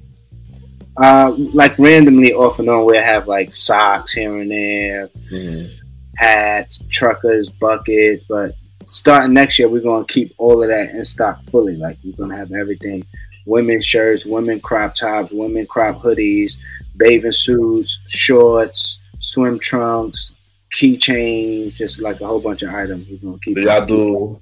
Uh, 0.98 1.32
like 1.36 1.78
randomly 1.78 2.32
off 2.32 2.58
and 2.58 2.68
on, 2.70 2.84
we'll 2.86 3.02
have 3.02 3.28
like 3.28 3.52
socks 3.52 4.12
here 4.14 4.38
and 4.40 4.50
there, 4.50 5.08
Mhm. 5.32 5.80
Hats, 6.16 6.84
truckers, 6.88 7.50
buckets. 7.50 8.24
But 8.24 8.54
starting 8.84 9.34
next 9.34 9.58
year, 9.58 9.68
we're 9.68 9.82
gonna 9.82 10.04
keep 10.04 10.34
all 10.38 10.62
of 10.62 10.68
that 10.68 10.90
in 10.90 11.04
stock 11.04 11.40
fully. 11.50 11.76
Like 11.76 11.98
we're 12.04 12.16
gonna 12.16 12.36
have 12.36 12.52
everything: 12.52 13.06
women's 13.46 13.84
shirts, 13.84 14.26
women 14.26 14.60
crop 14.60 14.94
tops, 14.94 15.32
women 15.32 15.66
crop 15.66 16.00
hoodies, 16.00 16.58
bathing 16.96 17.32
suits, 17.32 18.00
shorts, 18.08 19.00
swim 19.18 19.58
trunks, 19.58 20.32
keychains, 20.74 21.76
just 21.76 22.00
like 22.00 22.20
a 22.20 22.26
whole 22.26 22.40
bunch 22.40 22.62
of 22.62 22.74
items. 22.74 23.08
We're 23.08 23.18
gonna 23.18 23.38
keep. 23.40 23.56
Do 23.56 23.62
y'all 23.62 23.86
do? 23.86 24.40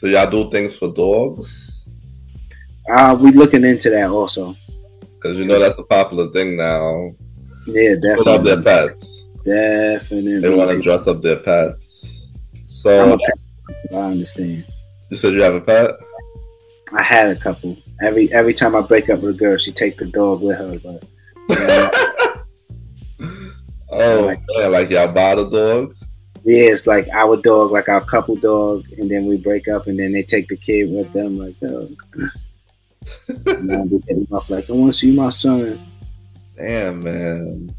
Do 0.00 0.10
y'all 0.10 0.30
do 0.30 0.50
things 0.50 0.76
for 0.76 0.92
dogs? 0.92 1.88
Uh, 2.90 3.16
we 3.18 3.32
looking 3.32 3.64
into 3.64 3.88
that 3.90 4.10
also. 4.10 4.54
Because 5.00 5.38
you 5.38 5.46
know 5.46 5.58
that's 5.58 5.78
a 5.78 5.82
popular 5.82 6.30
thing 6.30 6.56
now. 6.56 7.12
Yeah, 7.66 7.94
definitely. 7.94 8.24
Put 8.24 8.28
up 8.28 8.42
their 8.42 8.62
pets. 8.62 9.13
Definitely. 9.44 10.38
They 10.38 10.50
want 10.50 10.70
to 10.70 10.80
dress 10.82 11.06
up 11.06 11.22
their 11.22 11.36
pets. 11.36 12.28
So 12.66 13.16
I 13.92 13.96
understand. 13.96 14.66
you 15.10 15.16
said 15.16 15.32
you 15.34 15.42
have 15.42 15.54
a 15.54 15.60
pet. 15.60 15.92
I 16.96 17.02
had 17.02 17.28
a 17.28 17.36
couple. 17.36 17.76
Every 18.02 18.32
every 18.32 18.52
time 18.54 18.74
I 18.76 18.80
break 18.82 19.08
up 19.10 19.20
with 19.20 19.34
a 19.36 19.38
girl, 19.38 19.56
she 19.56 19.72
take 19.72 19.96
the 19.98 20.06
dog 20.06 20.42
with 20.42 20.56
her. 20.58 20.74
But 20.82 21.04
Oh 23.90 24.24
Like- 24.26 24.42
man, 24.56 24.72
like 24.72 24.90
y'all 24.90 25.08
buy 25.12 25.34
the 25.36 25.48
dog. 25.48 25.94
yeah, 26.44 26.70
it's 26.72 26.86
like 26.86 27.08
our 27.12 27.36
dog, 27.36 27.70
like 27.70 27.88
our 27.88 28.04
couple 28.04 28.34
dog, 28.36 28.84
and 28.98 29.10
then 29.10 29.26
we 29.26 29.36
break 29.36 29.68
up, 29.68 29.86
and 29.86 29.98
then 29.98 30.12
they 30.12 30.22
take 30.24 30.48
the 30.48 30.56
kid 30.56 30.90
with 30.90 31.12
them. 31.12 31.38
Like, 31.38 31.54
oh. 31.62 31.88
and 33.28 33.70
then 33.70 33.88
we 33.88 33.98
get 34.00 34.16
him 34.18 34.26
like, 34.48 34.68
I 34.68 34.72
want 34.72 34.92
to 34.92 34.98
see 34.98 35.12
my 35.12 35.30
son. 35.30 35.80
Damn 36.56 37.02
man. 37.04 37.74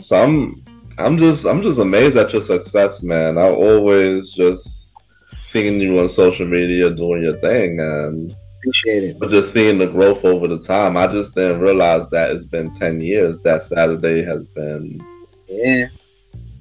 So 0.00 0.22
I'm 0.22 0.62
I'm 0.98 1.16
just 1.18 1.46
I'm 1.46 1.62
just 1.62 1.78
amazed 1.78 2.16
at 2.16 2.32
your 2.32 2.42
success, 2.42 3.02
man. 3.02 3.38
I've 3.38 3.54
always 3.54 4.32
just 4.32 4.92
seeing 5.38 5.80
you 5.80 5.98
on 6.00 6.08
social 6.08 6.46
media 6.46 6.90
doing 6.90 7.22
your 7.22 7.36
thing 7.38 7.80
and 7.80 8.34
Appreciate 8.62 9.04
it. 9.04 9.18
but 9.20 9.30
just 9.30 9.52
seeing 9.52 9.78
the 9.78 9.86
growth 9.86 10.24
over 10.24 10.48
the 10.48 10.58
time. 10.58 10.96
I 10.96 11.06
just 11.06 11.34
didn't 11.34 11.60
realize 11.60 12.10
that 12.10 12.30
it's 12.32 12.44
been 12.44 12.70
ten 12.70 13.00
years 13.00 13.38
that 13.40 13.60
SadderDay 13.62 14.24
has 14.26 14.48
been 14.48 15.00
Yeah, 15.48 15.86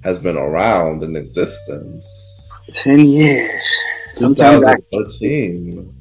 has 0.04 0.20
been 0.20 0.38
around 0.38 1.04
in 1.04 1.16
existence. 1.16 2.48
ten 2.84 3.00
years. 3.06 3.78
Sometimes 4.14 4.64
I 4.64 4.76
2013. 4.92 5.94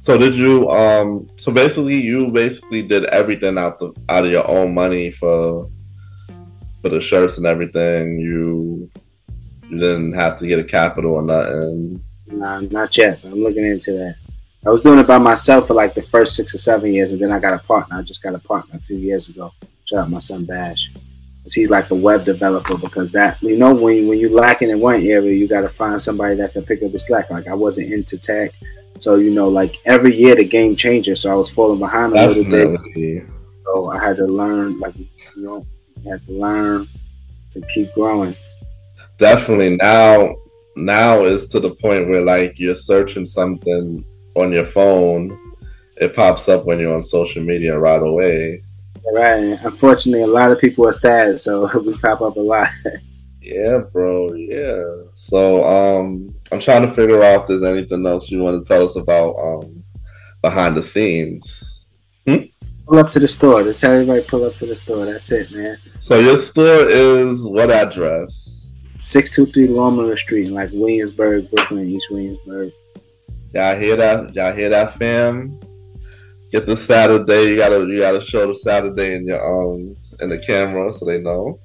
So 0.00 0.18
did 0.18 0.34
you 0.34 0.68
um 0.70 1.28
so 1.38 1.50
basically 1.52 1.96
you 2.00 2.30
basically 2.30 2.82
did 2.82 3.04
everything 3.06 3.56
out 3.56 3.78
the 3.78 3.92
out 4.08 4.24
of 4.26 4.30
your 4.32 4.48
own 4.50 4.74
money 4.74 5.10
for 5.10 5.70
for 6.84 6.90
the 6.90 7.00
shirts 7.00 7.38
and 7.38 7.46
everything. 7.46 8.18
You 8.20 8.90
you 9.70 9.78
didn't 9.78 10.12
have 10.12 10.36
to 10.36 10.46
get 10.46 10.58
a 10.58 10.64
capital 10.64 11.14
or 11.14 11.22
nothing. 11.22 12.04
Nah, 12.26 12.60
not 12.60 12.94
yet. 12.98 13.20
I'm 13.24 13.42
looking 13.42 13.64
into 13.64 13.92
that. 13.92 14.16
I 14.66 14.70
was 14.70 14.82
doing 14.82 14.98
it 14.98 15.06
by 15.06 15.16
myself 15.16 15.66
for 15.66 15.74
like 15.74 15.94
the 15.94 16.02
first 16.02 16.36
six 16.36 16.54
or 16.54 16.58
seven 16.58 16.92
years, 16.92 17.10
and 17.12 17.20
then 17.20 17.32
I 17.32 17.38
got 17.38 17.54
a 17.54 17.58
partner. 17.58 17.96
I 17.98 18.02
just 18.02 18.22
got 18.22 18.34
a 18.34 18.38
partner 18.38 18.76
a 18.76 18.80
few 18.80 18.96
years 18.98 19.30
ago. 19.30 19.50
Shout 19.84 20.00
out 20.00 20.10
my 20.10 20.18
son 20.18 20.44
Bash. 20.44 20.92
'Cause 21.42 21.54
He's 21.54 21.68
like 21.70 21.90
a 21.90 21.94
web 21.94 22.24
developer 22.24 22.76
because 22.76 23.12
that 23.12 23.42
you 23.42 23.56
know 23.56 23.74
when 23.74 24.06
when 24.08 24.18
you 24.18 24.28
lacking 24.28 24.68
in 24.70 24.78
one 24.80 25.02
area, 25.02 25.32
you 25.34 25.48
got 25.48 25.62
to 25.62 25.68
find 25.70 26.00
somebody 26.00 26.34
that 26.36 26.52
can 26.52 26.64
pick 26.64 26.82
up 26.82 26.92
the 26.92 26.98
slack. 26.98 27.30
Like 27.30 27.48
I 27.48 27.54
wasn't 27.54 27.92
into 27.92 28.18
tech, 28.18 28.52
so 28.98 29.16
you 29.16 29.30
know 29.30 29.48
like 29.48 29.76
every 29.86 30.14
year 30.14 30.34
the 30.34 30.44
game 30.44 30.76
changes, 30.76 31.20
so 31.22 31.30
I 31.32 31.34
was 31.34 31.50
falling 31.50 31.78
behind 31.78 32.12
a 32.12 32.26
little 32.28 32.44
bit. 32.44 32.80
So 33.64 33.90
I 33.90 33.98
had 34.04 34.16
to 34.18 34.26
learn, 34.26 34.78
like 34.78 34.94
you 34.96 35.08
know, 35.36 35.66
Had 36.08 36.24
to 36.26 36.32
learn 36.32 36.88
to 37.52 37.62
keep 37.72 37.92
growing. 37.94 38.36
Definitely 39.18 39.76
now 39.76 40.34
now 40.76 41.22
is 41.22 41.46
to 41.48 41.60
the 41.60 41.74
point 41.74 42.08
where 42.08 42.22
like 42.22 42.58
you're 42.58 42.74
searching 42.74 43.24
something 43.24 44.04
on 44.34 44.52
your 44.52 44.64
phone, 44.64 45.38
it 45.96 46.14
pops 46.14 46.48
up 46.48 46.64
when 46.66 46.80
you're 46.80 46.94
on 46.94 47.02
social 47.02 47.42
media 47.42 47.78
right 47.78 48.02
away. 48.02 48.62
Right. 49.12 49.58
Unfortunately, 49.62 50.22
a 50.22 50.26
lot 50.26 50.50
of 50.50 50.58
people 50.58 50.86
are 50.86 50.92
sad, 50.92 51.38
so 51.38 51.68
we 51.84 51.96
pop 51.98 52.20
up 52.22 52.36
a 52.36 52.40
lot. 52.40 52.68
Yeah, 53.40 53.78
bro. 53.92 54.32
Yeah. 54.32 55.10
So, 55.14 55.64
um, 55.64 56.34
I'm 56.50 56.60
trying 56.60 56.82
to 56.82 56.92
figure 56.92 57.22
out 57.22 57.42
if 57.42 57.46
there's 57.46 57.62
anything 57.62 58.06
else 58.06 58.30
you 58.30 58.40
want 58.40 58.64
to 58.64 58.66
tell 58.66 58.82
us 58.82 58.96
about 58.96 59.36
um 59.36 59.84
behind 60.40 60.76
the 60.76 60.82
scenes. 60.82 61.73
Pull 62.86 62.98
up 62.98 63.10
to 63.12 63.18
the 63.18 63.28
store. 63.28 63.62
Just 63.62 63.80
tell 63.80 63.92
everybody 63.92 64.22
pull 64.22 64.44
up 64.44 64.54
to 64.56 64.66
the 64.66 64.76
store. 64.76 65.06
That's 65.06 65.30
it, 65.32 65.50
man. 65.52 65.78
So 66.00 66.18
your 66.18 66.36
store 66.36 66.86
is 66.88 67.42
what 67.42 67.70
address? 67.70 68.68
Six 69.00 69.30
two 69.30 69.46
three 69.46 69.68
Longmiller 69.68 70.18
Street, 70.18 70.48
in 70.48 70.54
like 70.54 70.70
Williamsburg, 70.72 71.50
Brooklyn, 71.50 71.88
East 71.88 72.10
Williamsburg. 72.10 72.72
Y'all 73.54 73.76
hear 73.76 73.96
that? 73.96 74.34
Y'all 74.34 74.52
hear 74.52 74.68
that, 74.68 74.94
fam? 74.94 75.58
Get 76.50 76.66
the 76.66 76.74
SadderDay. 76.74 77.48
You 77.48 77.56
gotta 77.56 77.80
you 77.86 78.00
gotta 78.00 78.20
show 78.20 78.46
the 78.46 78.58
SadderDay 78.64 79.16
in 79.16 79.26
your 79.26 79.42
um 79.42 79.96
in 80.20 80.28
the 80.28 80.38
camera 80.38 80.92
so 80.92 81.04
they 81.04 81.20
know. 81.20 81.58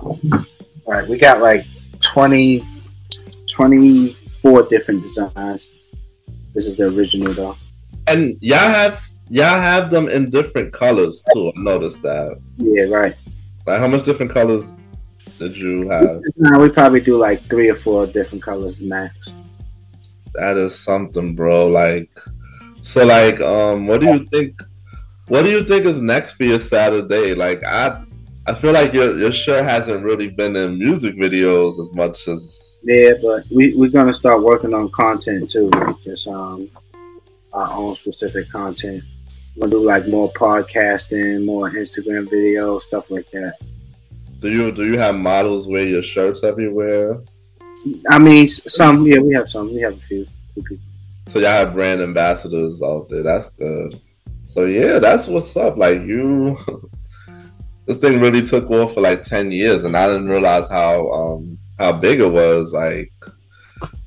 All 0.00 0.44
right, 0.86 1.08
we 1.08 1.18
got 1.18 1.40
like 1.40 1.64
20, 2.00 2.66
24 3.52 4.62
different 4.64 5.02
designs. 5.02 5.70
This 6.54 6.66
is 6.66 6.76
the 6.76 6.88
original 6.88 7.32
though. 7.32 7.56
And 8.08 8.36
y'all 8.40 8.58
have 8.58 8.94
y'all 9.32 9.60
have 9.60 9.90
them 9.90 10.08
in 10.08 10.28
different 10.28 10.72
colors 10.74 11.24
too. 11.32 11.48
I 11.48 11.52
noticed 11.56 12.02
that. 12.02 12.38
Yeah, 12.58 12.84
right. 12.84 13.16
Like 13.66 13.80
how 13.80 13.88
much 13.88 14.04
different 14.04 14.30
colors 14.30 14.76
did 15.38 15.56
you 15.56 15.88
have? 15.88 16.20
Nah, 16.36 16.58
we 16.58 16.68
probably 16.68 17.00
do 17.00 17.16
like 17.16 17.40
three 17.48 17.70
or 17.70 17.74
four 17.74 18.06
different 18.06 18.42
colors 18.42 18.82
max. 18.82 19.34
That 20.34 20.58
is 20.58 20.78
something, 20.78 21.34
bro. 21.34 21.66
Like, 21.68 22.10
so, 22.82 23.06
like, 23.06 23.40
um, 23.40 23.86
what 23.86 24.02
do 24.02 24.06
you 24.08 24.26
think? 24.26 24.62
What 25.28 25.44
do 25.44 25.50
you 25.50 25.64
think 25.64 25.86
is 25.86 26.00
next 26.00 26.32
for 26.32 26.44
your 26.44 26.58
SadderDay? 26.58 27.36
Like, 27.36 27.64
I, 27.64 28.04
I 28.46 28.54
feel 28.54 28.72
like 28.72 28.92
your 28.92 29.18
your 29.18 29.32
shirt 29.32 29.64
hasn't 29.64 30.04
really 30.04 30.30
been 30.30 30.56
in 30.56 30.78
music 30.78 31.14
videos 31.16 31.80
as 31.80 31.90
much 31.94 32.28
as. 32.28 32.82
Yeah, 32.84 33.12
but 33.22 33.44
we 33.50 33.74
we're 33.74 33.90
gonna 33.90 34.12
start 34.12 34.42
working 34.42 34.74
on 34.74 34.90
content 34.90 35.48
too, 35.48 35.70
like 35.70 36.00
just 36.00 36.28
um 36.28 36.68
our 37.52 37.72
own 37.72 37.94
specific 37.94 38.50
content. 38.50 39.04
We're 39.56 39.68
gonna 39.68 39.70
do 39.70 39.84
like 39.84 40.08
more 40.08 40.32
podcasting, 40.32 41.44
more 41.44 41.70
Instagram 41.70 42.28
videos, 42.28 42.82
stuff 42.82 43.10
like 43.10 43.30
that. 43.32 43.54
Do 44.38 44.50
you 44.50 44.72
do 44.72 44.84
you 44.86 44.98
have 44.98 45.14
models 45.14 45.66
wear 45.66 45.86
your 45.86 46.02
shirts 46.02 46.42
everywhere? 46.42 47.20
I 48.08 48.18
mean, 48.18 48.48
some 48.48 49.06
yeah, 49.06 49.18
we 49.18 49.34
have 49.34 49.50
some. 49.50 49.72
We 49.72 49.80
have 49.82 49.96
a 49.96 50.00
few. 50.00 50.26
few 50.54 50.62
people. 50.62 50.84
So 51.26 51.38
y'all 51.38 51.50
have 51.50 51.74
brand 51.74 52.00
ambassadors 52.00 52.82
out 52.82 53.08
there. 53.08 53.22
That's 53.22 53.50
good. 53.50 54.00
So 54.46 54.64
yeah, 54.64 54.98
that's 54.98 55.28
what's 55.28 55.56
up. 55.56 55.76
Like 55.76 56.00
you, 56.00 56.58
this 57.86 57.98
thing 57.98 58.20
really 58.20 58.42
took 58.42 58.70
off 58.70 58.94
for 58.94 59.00
like 59.00 59.22
ten 59.22 59.52
years, 59.52 59.84
and 59.84 59.96
I 59.96 60.06
didn't 60.06 60.28
realize 60.28 60.68
how 60.68 61.08
um 61.08 61.58
how 61.78 61.92
big 61.92 62.20
it 62.20 62.30
was. 62.30 62.72
Like 62.72 63.12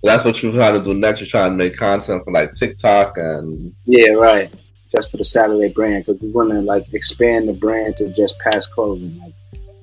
that's 0.04 0.26
what 0.26 0.42
you're 0.42 0.54
trying 0.54 0.76
to 0.76 0.84
do 0.84 0.94
next. 0.94 1.20
You're 1.20 1.28
trying 1.28 1.52
to 1.52 1.58
make 1.58 1.78
content 1.78 2.24
for 2.24 2.32
like 2.32 2.54
TikTok 2.54 3.18
and 3.18 3.74
Yeah, 3.86 4.12
right. 4.12 4.54
Just 4.96 5.12
for 5.12 5.18
the 5.18 5.24
SadderDay 5.24 5.74
brand, 5.74 6.06
because 6.06 6.22
we 6.22 6.30
want 6.32 6.52
to 6.52 6.62
like 6.62 6.86
expand 6.94 7.50
the 7.50 7.54
brand 7.54 7.96
to 7.98 8.10
just 8.14 8.40
past 8.40 8.72
clothing, 8.72 9.20
like 9.20 9.34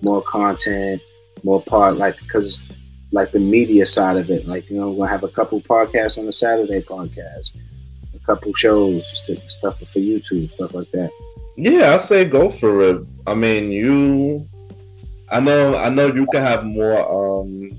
more 0.00 0.22
content, 0.22 1.02
more 1.42 1.62
part, 1.62 1.96
like 1.96 2.18
because 2.18 2.66
like 3.12 3.30
the 3.30 3.38
media 3.40 3.84
side 3.84 4.16
of 4.16 4.30
it. 4.30 4.46
Like 4.46 4.70
you 4.70 4.78
know, 4.78 4.88
we're 4.90 4.96
gonna 5.04 5.10
have 5.10 5.24
a 5.24 5.28
couple 5.28 5.60
podcasts 5.60 6.16
on 6.18 6.24
the 6.26 6.32
SadderDay 6.32 6.84
podcast, 6.86 7.50
a 8.14 8.18
couple 8.26 8.54
shows, 8.54 9.06
st- 9.18 9.42
stuff 9.50 9.78
for 9.80 9.84
YouTube, 9.98 10.50
stuff 10.52 10.72
like 10.74 10.90
that. 10.92 11.10
yeah, 11.56 11.94
I 11.94 11.98
say 11.98 12.24
go 12.24 12.50
for 12.50 12.80
it. 12.82 13.06
I 13.26 13.34
mean, 13.34 13.70
you. 13.70 14.48
I 15.30 15.40
know. 15.40 15.74
I 15.76 15.88
know 15.88 16.06
you 16.06 16.26
can 16.32 16.42
have 16.42 16.64
more. 16.64 16.98
um 17.40 17.70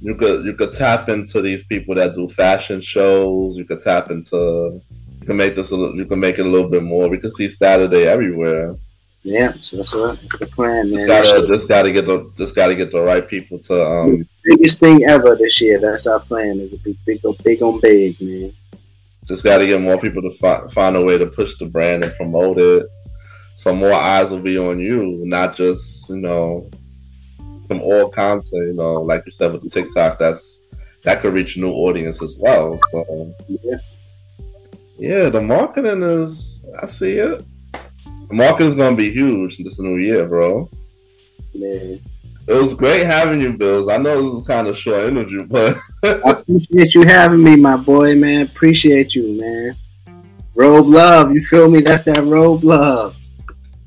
You 0.00 0.14
could 0.14 0.46
you 0.46 0.54
could 0.54 0.72
tap 0.72 1.08
into 1.08 1.42
these 1.42 1.64
people 1.64 1.94
that 1.96 2.14
do 2.14 2.28
fashion 2.28 2.80
shows. 2.80 3.56
You 3.56 3.64
could 3.64 3.80
tap 3.80 4.10
into. 4.10 4.80
Can 5.28 5.36
make 5.36 5.54
this. 5.54 5.72
A 5.72 5.76
little, 5.76 5.94
you 5.94 6.06
can 6.06 6.18
make 6.20 6.38
it 6.38 6.46
a 6.46 6.48
little 6.48 6.70
bit 6.70 6.82
more. 6.82 7.06
We 7.10 7.18
can 7.18 7.30
see 7.30 7.48
SadderDay 7.48 8.06
everywhere. 8.06 8.74
Yeah, 9.22 9.52
so 9.60 9.76
that's 9.76 9.94
what 9.94 10.18
the 10.40 10.46
plan, 10.46 10.86
Just 10.88 10.96
man. 10.96 11.06
gotta 11.06 11.46
just 11.46 11.68
gotta 11.68 11.92
get 11.92 12.06
the 12.06 12.32
just 12.38 12.54
gotta 12.54 12.74
get 12.74 12.90
the 12.90 13.02
right 13.02 13.28
people 13.28 13.58
to 13.58 13.84
um 13.86 14.26
biggest 14.42 14.80
thing 14.80 15.04
ever 15.04 15.36
this 15.36 15.60
year. 15.60 15.78
That's 15.78 16.06
our 16.06 16.20
plan. 16.20 16.58
It 16.60 16.70
would 16.70 16.82
be 16.82 16.98
big, 17.04 17.22
on 17.26 17.36
big 17.44 17.62
on 17.62 17.78
big, 17.80 18.18
man. 18.22 18.54
just 19.26 19.44
gotta 19.44 19.66
get 19.66 19.82
more 19.82 20.00
people 20.00 20.22
to 20.22 20.30
fi- 20.30 20.66
find 20.68 20.96
a 20.96 21.02
way 21.02 21.18
to 21.18 21.26
push 21.26 21.52
the 21.58 21.66
brand 21.66 22.04
and 22.04 22.14
promote 22.14 22.58
it. 22.58 22.86
So 23.54 23.74
more 23.74 23.92
eyes 23.92 24.30
will 24.30 24.40
be 24.40 24.56
on 24.56 24.78
you, 24.78 25.20
not 25.26 25.54
just 25.56 26.08
you 26.08 26.16
know 26.16 26.70
from 27.66 27.82
all 27.82 28.08
content. 28.08 28.68
You 28.68 28.72
know, 28.72 28.94
like 29.02 29.24
you 29.26 29.32
said 29.32 29.52
with 29.52 29.62
the 29.62 29.68
TikTok, 29.68 30.18
that's 30.18 30.62
that 31.04 31.20
could 31.20 31.34
reach 31.34 31.56
a 31.56 31.60
new 31.60 31.72
audience 31.72 32.22
as 32.22 32.34
well. 32.38 32.78
So 32.92 33.34
Yeah. 33.46 33.76
Yeah, 34.98 35.28
the 35.28 35.40
marketing 35.40 36.02
is 36.02 36.64
I 36.82 36.86
see 36.86 37.18
it. 37.18 37.44
The 37.72 38.34
marketing 38.34 38.66
is 38.68 38.74
gonna 38.74 38.96
be 38.96 39.10
huge 39.10 39.58
this 39.58 39.78
new 39.78 39.96
year, 39.96 40.26
bro. 40.26 40.70
Man. 41.54 42.00
It 42.46 42.54
was 42.54 42.72
great 42.74 43.04
having 43.04 43.40
you, 43.42 43.52
Bills. 43.52 43.88
I 43.90 43.98
know 43.98 44.22
this 44.22 44.40
is 44.40 44.46
kind 44.46 44.66
of 44.68 44.78
short 44.78 45.04
interview, 45.04 45.44
but 45.46 45.76
I 46.04 46.30
appreciate 46.30 46.94
you 46.94 47.02
having 47.06 47.42
me, 47.42 47.56
my 47.56 47.76
boy, 47.76 48.14
man. 48.14 48.46
Appreciate 48.46 49.14
you, 49.14 49.38
man. 49.38 49.76
Robe 50.54 50.86
love, 50.86 51.32
you 51.32 51.40
feel 51.42 51.70
me? 51.70 51.80
That's 51.82 52.02
that 52.04 52.24
robe 52.24 52.64
love. 52.64 53.14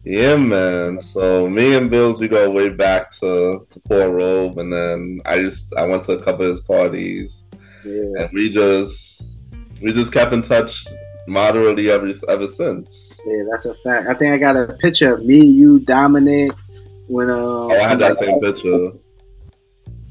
yeah, 0.06 0.36
man. 0.38 1.00
So 1.00 1.50
me 1.50 1.76
and 1.76 1.90
Bills, 1.90 2.22
we 2.22 2.28
go 2.28 2.50
way 2.52 2.70
back 2.70 3.12
to, 3.20 3.66
to 3.70 3.80
Paul 3.88 4.10
Robe, 4.12 4.58
and 4.60 4.72
then 4.72 5.22
I 5.26 5.40
just 5.42 5.74
I 5.76 5.86
went 5.86 6.04
to 6.06 6.14
a 6.14 6.24
couple 6.24 6.46
of 6.46 6.52
his 6.52 6.62
parties, 6.62 7.48
Yeah, 7.84 8.22
and 8.24 8.30
we 8.32 8.50
just 8.52 9.40
we 9.82 9.92
just 9.94 10.14
kept 10.14 10.34
in 10.34 10.42
touch 10.42 10.86
moderately 11.28 11.90
ever 11.90 12.12
ever 12.30 12.48
since. 12.48 13.20
yeah, 13.26 13.44
that's 13.50 13.66
a 13.66 13.76
fact. 13.76 14.08
I 14.08 14.14
think 14.14 14.34
I 14.34 14.38
got 14.38 14.56
a 14.58 14.74
picture 14.74 15.16
of 15.16 15.26
me, 15.26 15.40
you, 15.44 15.80
Dominic, 15.80 16.52
when 17.08 17.30
um 17.30 17.38
Oh, 17.40 17.72
I 17.80 17.88
had 17.88 18.00
that 18.00 18.16
same 18.16 18.40
picture. 18.40 18.92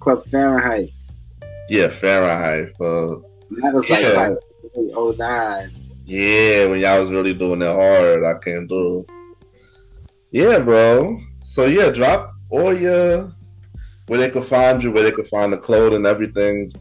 Club 0.01 0.25
Fahrenheit. 0.27 0.91
Yeah, 1.69 1.89
Fahrenheit. 1.89 2.73
For 2.79 3.23
That 3.63 3.75
was 3.75 3.89
like, 3.91 4.03
Yeah. 4.03 4.29
like 4.29 4.39
oh 4.95 5.15
nine. 5.19 5.71
yeah, 6.07 6.67
when 6.67 6.81
y'all 6.81 7.01
was 7.01 7.11
really 7.11 7.35
doing 7.35 7.63
it 7.63 7.67
hard, 7.67 8.25
I 8.25 8.39
came 8.39 8.67
through. 8.67 9.05
Yeah, 10.33 10.61
bro. 10.61 11.19
So 11.45 11.67
yeah, 11.67 11.91
drop 11.91 12.33
all 12.51 12.73
your 12.77 13.33
where 14.07 14.19
they 14.19 14.31
could 14.31 14.45
find 14.45 14.83
you, 14.83 14.91
where 14.91 15.03
they 15.05 15.13
could 15.13 15.27
find 15.29 15.53
the 15.53 15.57
clothing, 15.59 16.07
everything. 16.07 16.73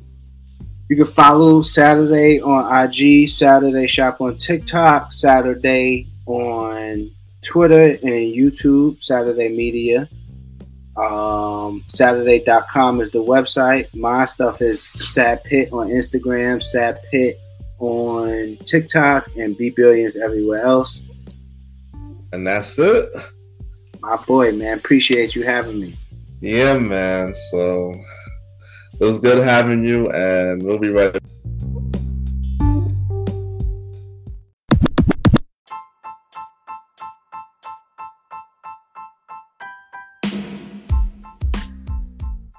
You 0.90 0.96
can 0.96 1.06
follow 1.06 1.62
SadderDay 1.62 2.44
on 2.44 2.66
IG, 2.66 3.28
SadderDay 3.28 3.88
Shop 3.88 4.20
on 4.22 4.38
TikTok, 4.38 5.10
SadderDay 5.12 6.08
on 6.26 7.12
Twitter 7.46 7.90
and 8.02 8.34
YouTube, 8.34 8.98
SadderDay 8.98 9.56
Media. 9.56 10.10
Um, 10.98 11.84
SadderDay.com 11.90 13.02
is 13.02 13.12
the 13.12 13.24
website. 13.24 13.94
My 13.94 14.26
stuff 14.26 14.64
is 14.64 14.88
Sad 14.88 15.44
Pit 15.44 15.70
on 15.72 15.90
Instagram, 15.90 16.62
Sad 16.62 17.00
Pit 17.12 17.40
on 17.78 18.58
TikTok, 18.66 19.30
and 19.38 19.56
B 19.56 19.70
Billions 19.70 20.18
everywhere 20.18 20.64
else. 20.64 21.04
And 22.34 22.48
that's 22.48 22.80
it. 22.80 23.10
My 24.02 24.16
boy, 24.26 24.54
man, 24.54 24.80
appreciate 24.80 25.36
you 25.36 25.44
having 25.44 25.80
me. 25.80 25.96
Yeah, 26.42 26.80
man. 26.80 27.36
So 27.52 27.94
it 29.00 29.06
was 29.06 29.20
good 29.20 29.44
having 29.44 29.84
you, 29.84 30.10
and 30.12 30.62
we'll 30.62 30.78
be 30.78 30.90
right. 30.90 31.18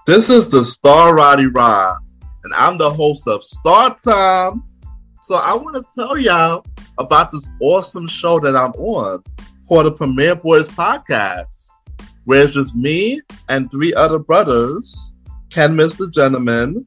This 0.07 0.29
is 0.29 0.49
the 0.49 0.65
Star 0.65 1.15
Roddy 1.15 1.47
Rod, 1.47 1.97
and 2.43 2.53
I'm 2.55 2.79
the 2.79 2.91
host 2.91 3.29
of 3.29 3.45
Star 3.45 3.95
Time. 3.97 4.65
So 5.23 5.37
I 5.37 5.55
want 5.55 5.77
to 5.77 5.85
tell 5.95 6.19
y'all 6.19 6.65
about 6.99 7.31
this 7.31 7.49
awesome 7.61 8.09
show 8.09 8.41
that 8.41 8.57
I'm 8.57 8.73
on 8.73 9.23
called 9.69 9.87
the 9.87 9.93
Premiere 9.93 10.35
Boyz 10.35 10.69
Podcast, 10.69 11.69
where 12.25 12.45
it's 12.45 12.55
just 12.55 12.75
me 12.75 13.21
and 13.49 13.71
three 13.71 13.95
other 13.95 14.19
brothers, 14.19 15.10
Ken 15.51 15.77
Mr. 15.77 16.11
Gentleman, 16.13 16.87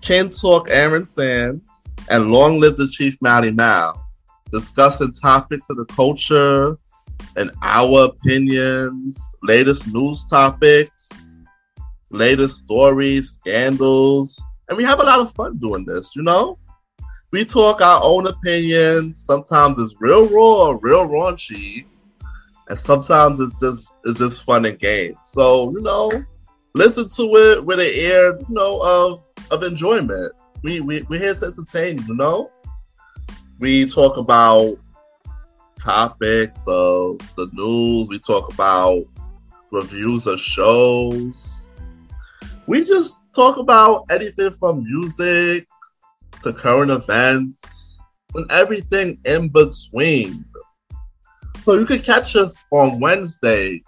Ken 0.00 0.30
Talk 0.30 0.68
Aaron 0.70 1.04
Sands, 1.04 1.84
and 2.08 2.30
Long 2.30 2.60
Live 2.60 2.76
the 2.76 2.88
Chief 2.88 3.20
Matty 3.20 3.50
Mal, 3.50 4.06
discussing 4.52 5.12
topics 5.12 5.68
of 5.68 5.76
the 5.76 5.84
culture 5.86 6.78
and 7.36 7.50
our 7.62 8.04
opinions, 8.04 9.34
latest 9.42 9.88
news 9.88 10.24
topics, 10.24 11.38
latest 12.10 12.58
stories, 12.58 13.32
scandals, 13.32 14.40
and 14.68 14.78
we 14.78 14.84
have 14.84 15.00
a 15.00 15.04
lot 15.04 15.20
of 15.20 15.32
fun 15.32 15.58
doing 15.58 15.84
this, 15.84 16.14
you 16.14 16.22
know? 16.22 16.58
We 17.32 17.44
talk 17.44 17.80
our 17.80 18.00
own 18.02 18.26
opinions. 18.28 19.20
Sometimes 19.24 19.78
it's 19.78 19.94
real 20.00 20.28
raw, 20.28 20.78
real 20.80 21.08
raunchy, 21.08 21.84
and 22.68 22.78
sometimes 22.78 23.40
it's 23.40 23.58
just 23.58 23.92
it's 24.04 24.18
just 24.18 24.44
fun 24.44 24.64
and 24.64 24.78
games. 24.78 25.18
So 25.24 25.70
you 25.72 25.82
know, 25.82 26.24
listen 26.76 27.08
to 27.08 27.22
it 27.36 27.64
with 27.64 27.80
an 27.80 27.90
air, 27.92 28.38
you 28.38 28.46
know, 28.50 28.80
of 28.82 29.24
of 29.50 29.62
enjoyment. 29.62 30.32
We 30.62 30.80
we 30.80 31.02
we're 31.02 31.20
here 31.20 31.34
to 31.34 31.46
entertain. 31.46 32.04
You 32.06 32.14
know, 32.14 32.50
we 33.58 33.86
talk 33.86 34.18
about 34.18 34.76
topics 35.78 36.64
of 36.68 37.18
the 37.36 37.48
news. 37.52 38.08
We 38.08 38.18
talk 38.18 38.52
about 38.52 39.04
reviews 39.72 40.26
of 40.26 40.38
shows. 40.38 41.66
We 42.66 42.84
just 42.84 43.24
talk 43.34 43.56
about 43.58 44.04
anything 44.10 44.52
from 44.58 44.84
music 44.84 45.66
to 46.42 46.52
current 46.52 46.90
events 46.90 48.00
and 48.34 48.50
everything 48.50 49.18
in 49.24 49.48
between. 49.48 50.44
So 51.64 51.74
you 51.74 51.86
can 51.86 52.00
catch 52.00 52.36
us 52.36 52.62
on 52.70 53.00
Wednesdays 53.00 53.82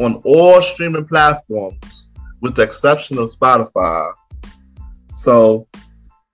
on 0.00 0.20
all 0.24 0.62
streaming 0.62 1.06
platforms, 1.06 2.08
with 2.40 2.54
the 2.54 2.62
exception 2.62 3.18
of 3.18 3.30
Spotify. 3.30 4.12
So 5.16 5.68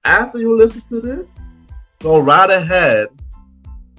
after 0.05 0.39
you 0.39 0.57
listen 0.57 0.83
to 0.89 1.01
this, 1.01 1.31
go 2.01 2.21
right 2.21 2.51
ahead 2.51 3.09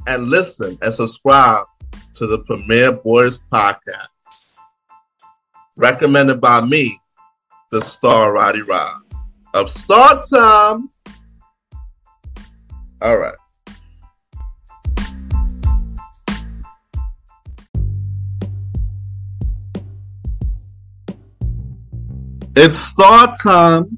and 0.07 0.29
listen 0.29 0.77
and 0.81 0.93
subscribe 0.93 1.65
to 2.13 2.27
the 2.27 2.39
Premiere 2.39 2.93
Boyz 2.93 3.39
podcast. 3.51 4.07
Recommended 5.77 6.41
by 6.41 6.61
me, 6.61 6.99
the 7.71 7.81
star 7.81 8.33
Roddy 8.33 8.61
Rod 8.63 9.01
of 9.53 9.69
Star 9.69 10.21
Time. 10.23 10.89
All 13.01 13.17
right. 13.17 13.35
It's 22.61 22.77
Star 22.77 23.33
Time, 23.41 23.97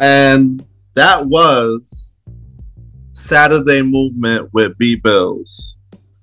and 0.00 0.66
that 0.94 1.24
was 1.26 2.16
SadderDay 3.12 3.88
Movement 3.88 4.52
with 4.52 4.76
B 4.78 4.96
Bills. 4.96 5.76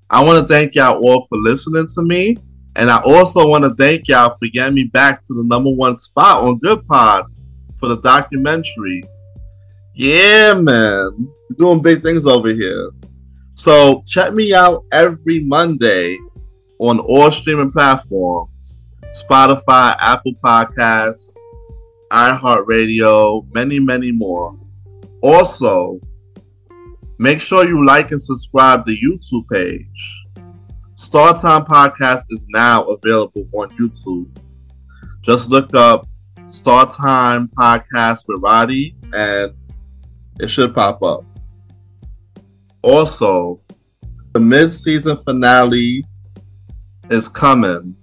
I 0.10 0.22
want 0.22 0.38
to 0.38 0.54
thank 0.54 0.76
y'all 0.76 0.98
all 0.98 1.26
for 1.30 1.38
listening 1.38 1.88
to 1.96 2.04
me, 2.04 2.40
and 2.76 2.92
I 2.92 3.02
also 3.04 3.48
want 3.48 3.64
to 3.64 3.74
thank 3.76 4.10
y'all 4.10 4.36
for 4.38 4.50
getting 4.50 4.76
me 4.76 4.84
back 4.84 5.24
to 5.24 5.34
the 5.34 5.46
number 5.46 5.70
one 5.70 5.96
spot 5.96 6.44
on 6.44 6.60
Goodpods 6.60 7.46
for 7.78 7.88
the 7.88 8.02
documentary. 8.02 9.06
Yeah, 9.96 10.56
man. 10.56 11.30
We're 11.50 11.56
doing 11.58 11.82
big 11.82 12.04
things 12.04 12.26
over 12.26 12.50
here. 12.50 12.92
So 13.54 14.04
check 14.06 14.34
me 14.34 14.54
out 14.54 14.84
every 14.92 15.46
Monday 15.46 16.18
on 16.80 17.00
all 17.00 17.32
streaming 17.32 17.72
platforms 17.72 18.90
Spotify, 19.14 19.96
Apple 20.00 20.34
Podcasts, 20.44 21.38
iHeartRadio, 22.12 23.48
many, 23.54 23.80
many 23.80 24.12
more. 24.12 24.58
Also, 25.22 26.00
make 27.20 27.42
sure 27.42 27.68
you 27.68 27.86
like 27.86 28.12
and 28.12 28.22
subscribe 28.22 28.86
the 28.86 28.98
YouTube 28.98 29.48
page. 29.50 30.26
Star 30.96 31.38
Time 31.40 31.64
Podcast 31.64 32.26
is 32.30 32.48
now 32.50 32.84
available 32.84 33.48
on 33.54 33.70
YouTube. 33.78 34.28
Just 35.22 35.52
look 35.52 35.76
up 35.76 36.08
Star 36.48 36.90
Time 36.90 37.50
Podcast 37.50 38.26
with 38.28 38.42
Roddy 38.42 38.96
and 39.14 39.54
it 40.40 40.48
should 40.48 40.74
pop 40.74 41.04
up. 41.04 41.24
Also, 42.82 43.60
the 44.34 44.40
mid 44.40 44.72
season 44.72 45.18
finale 45.18 46.06
is 47.10 47.28
coming 47.28 47.96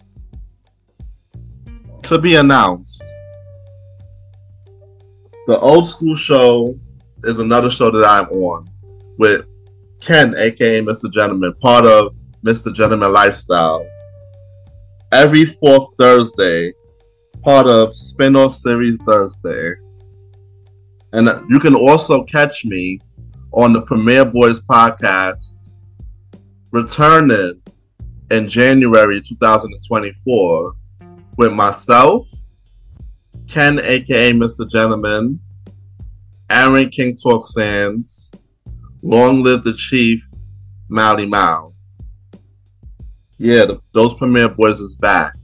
to 2.02 2.18
be 2.18 2.36
announced. 2.36 3.02
The 5.46 5.58
old 5.60 5.90
school 5.90 6.16
show 6.16 6.74
is 7.24 7.38
another 7.38 7.70
show 7.70 7.90
that 7.90 8.04
I'm 8.06 8.28
on 8.28 8.68
with 9.18 9.46
Ken, 10.00 10.34
aka 10.38 10.80
Mr. 10.80 11.10
Gentleman, 11.10 11.54
part 11.60 11.84
of 11.84 12.14
Mr. 12.44 12.72
Gentleman 12.72 13.12
Lifestyle. 13.12 13.86
Every 15.12 15.44
fourth 15.44 15.88
Thursday, 15.98 16.72
part 17.42 17.66
of 17.66 17.94
Spin-off 17.96 18.54
Series 18.54 18.98
Thursday. 19.06 19.74
And 21.12 21.28
you 21.50 21.60
can 21.60 21.74
also 21.74 22.24
catch 22.24 22.64
me 22.64 22.98
on 23.52 23.72
the 23.72 23.82
Premiere 23.82 24.24
Boyz 24.24 24.60
podcast, 24.60 25.72
returning 26.70 27.60
in 28.30 28.48
January 28.48 29.20
2024 29.20 30.72
with 31.36 31.52
myself, 31.52 32.26
Ken, 33.48 33.78
aka 33.78 34.32
Mr. 34.32 34.68
Gentleman, 34.68 35.38
Aaron 36.50 36.88
King 36.88 37.16
Talk 37.16 37.46
Sands, 37.46 38.32
Long 39.02 39.42
Live 39.42 39.62
the 39.62 39.74
Chief, 39.74 40.24
Mally 40.88 41.26
Mal. 41.26 41.74
Yeah, 43.38 43.66
the, 43.66 43.80
those 43.92 44.14
premiere 44.14 44.48
boys 44.48 44.80
is 44.80 44.94
back. 44.94 45.34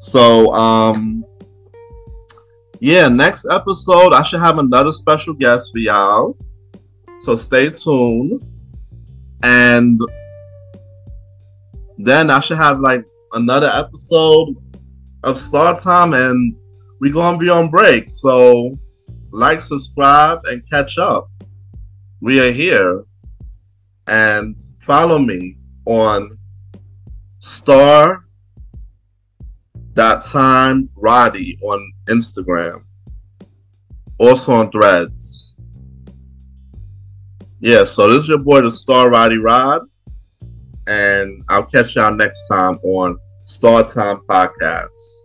So, 0.00 0.54
um, 0.54 1.24
yeah, 2.80 3.08
next 3.08 3.46
episode 3.50 4.12
I 4.12 4.22
should 4.22 4.40
have 4.40 4.58
another 4.58 4.92
special 4.92 5.34
guest 5.34 5.72
for 5.72 5.78
y'all. 5.78 6.36
So 7.20 7.36
stay 7.36 7.70
tuned. 7.70 8.42
And 9.42 10.00
then 11.98 12.30
I 12.30 12.40
should 12.40 12.58
have 12.58 12.80
like 12.80 13.04
another 13.32 13.70
episode 13.74 14.56
of 15.24 15.36
Star 15.36 15.78
Time 15.78 16.14
and 16.14 16.54
we're 17.00 17.12
gonna 17.12 17.38
be 17.38 17.50
on 17.50 17.70
break. 17.70 18.10
So 18.10 18.78
like, 19.30 19.60
subscribe, 19.60 20.40
and 20.46 20.68
catch 20.68 20.98
up. 20.98 21.30
We 22.20 22.40
are 22.46 22.52
here. 22.52 23.04
And 24.06 24.58
follow 24.80 25.18
me 25.18 25.58
on 25.86 26.30
star 27.40 28.24
dot 29.92 30.24
time 30.24 30.88
Roddy 30.96 31.58
on 31.62 31.92
Instagram. 32.08 32.84
Also 34.18 34.52
on 34.52 34.70
threads. 34.70 35.56
Yeah, 37.60 37.84
so 37.84 38.08
this 38.08 38.22
is 38.22 38.28
your 38.28 38.38
boy 38.38 38.62
the 38.62 38.70
Star 38.70 39.10
Roddy 39.10 39.38
Rod. 39.38 39.82
And 40.86 41.42
I'll 41.48 41.66
catch 41.66 41.96
y'all 41.96 42.14
next 42.14 42.48
time 42.48 42.78
on 42.82 43.18
Star 43.44 43.82
Time 43.82 44.20
Podcast. 44.28 45.17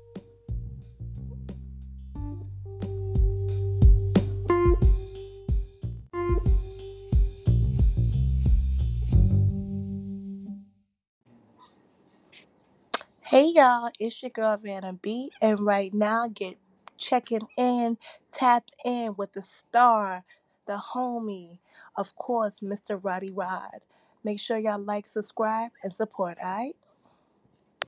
Y'all, 13.54 13.92
it's 14.00 14.24
your 14.24 14.32
girl 14.32 14.58
Vanna 14.58 14.94
B, 14.94 15.32
and 15.42 15.60
right 15.62 15.94
now 15.94 16.28
get 16.28 16.58
checking 16.98 17.48
in, 17.58 17.98
tapped 18.32 18.76
in 18.86 19.16
with 19.18 19.34
the 19.34 19.44
star, 19.44 20.26
the 20.68 20.78
homie, 20.94 21.60
of 21.98 22.16
course, 22.18 22.62
Mr. 22.62 23.00
Roddy 23.02 23.32
Rod. 23.32 23.82
Make 24.26 24.42
sure 24.42 24.58
y'all 24.60 24.80
like, 24.82 25.06
subscribe, 25.06 25.72
and 25.84 25.94
support, 25.94 26.40
alright? 26.44 26.76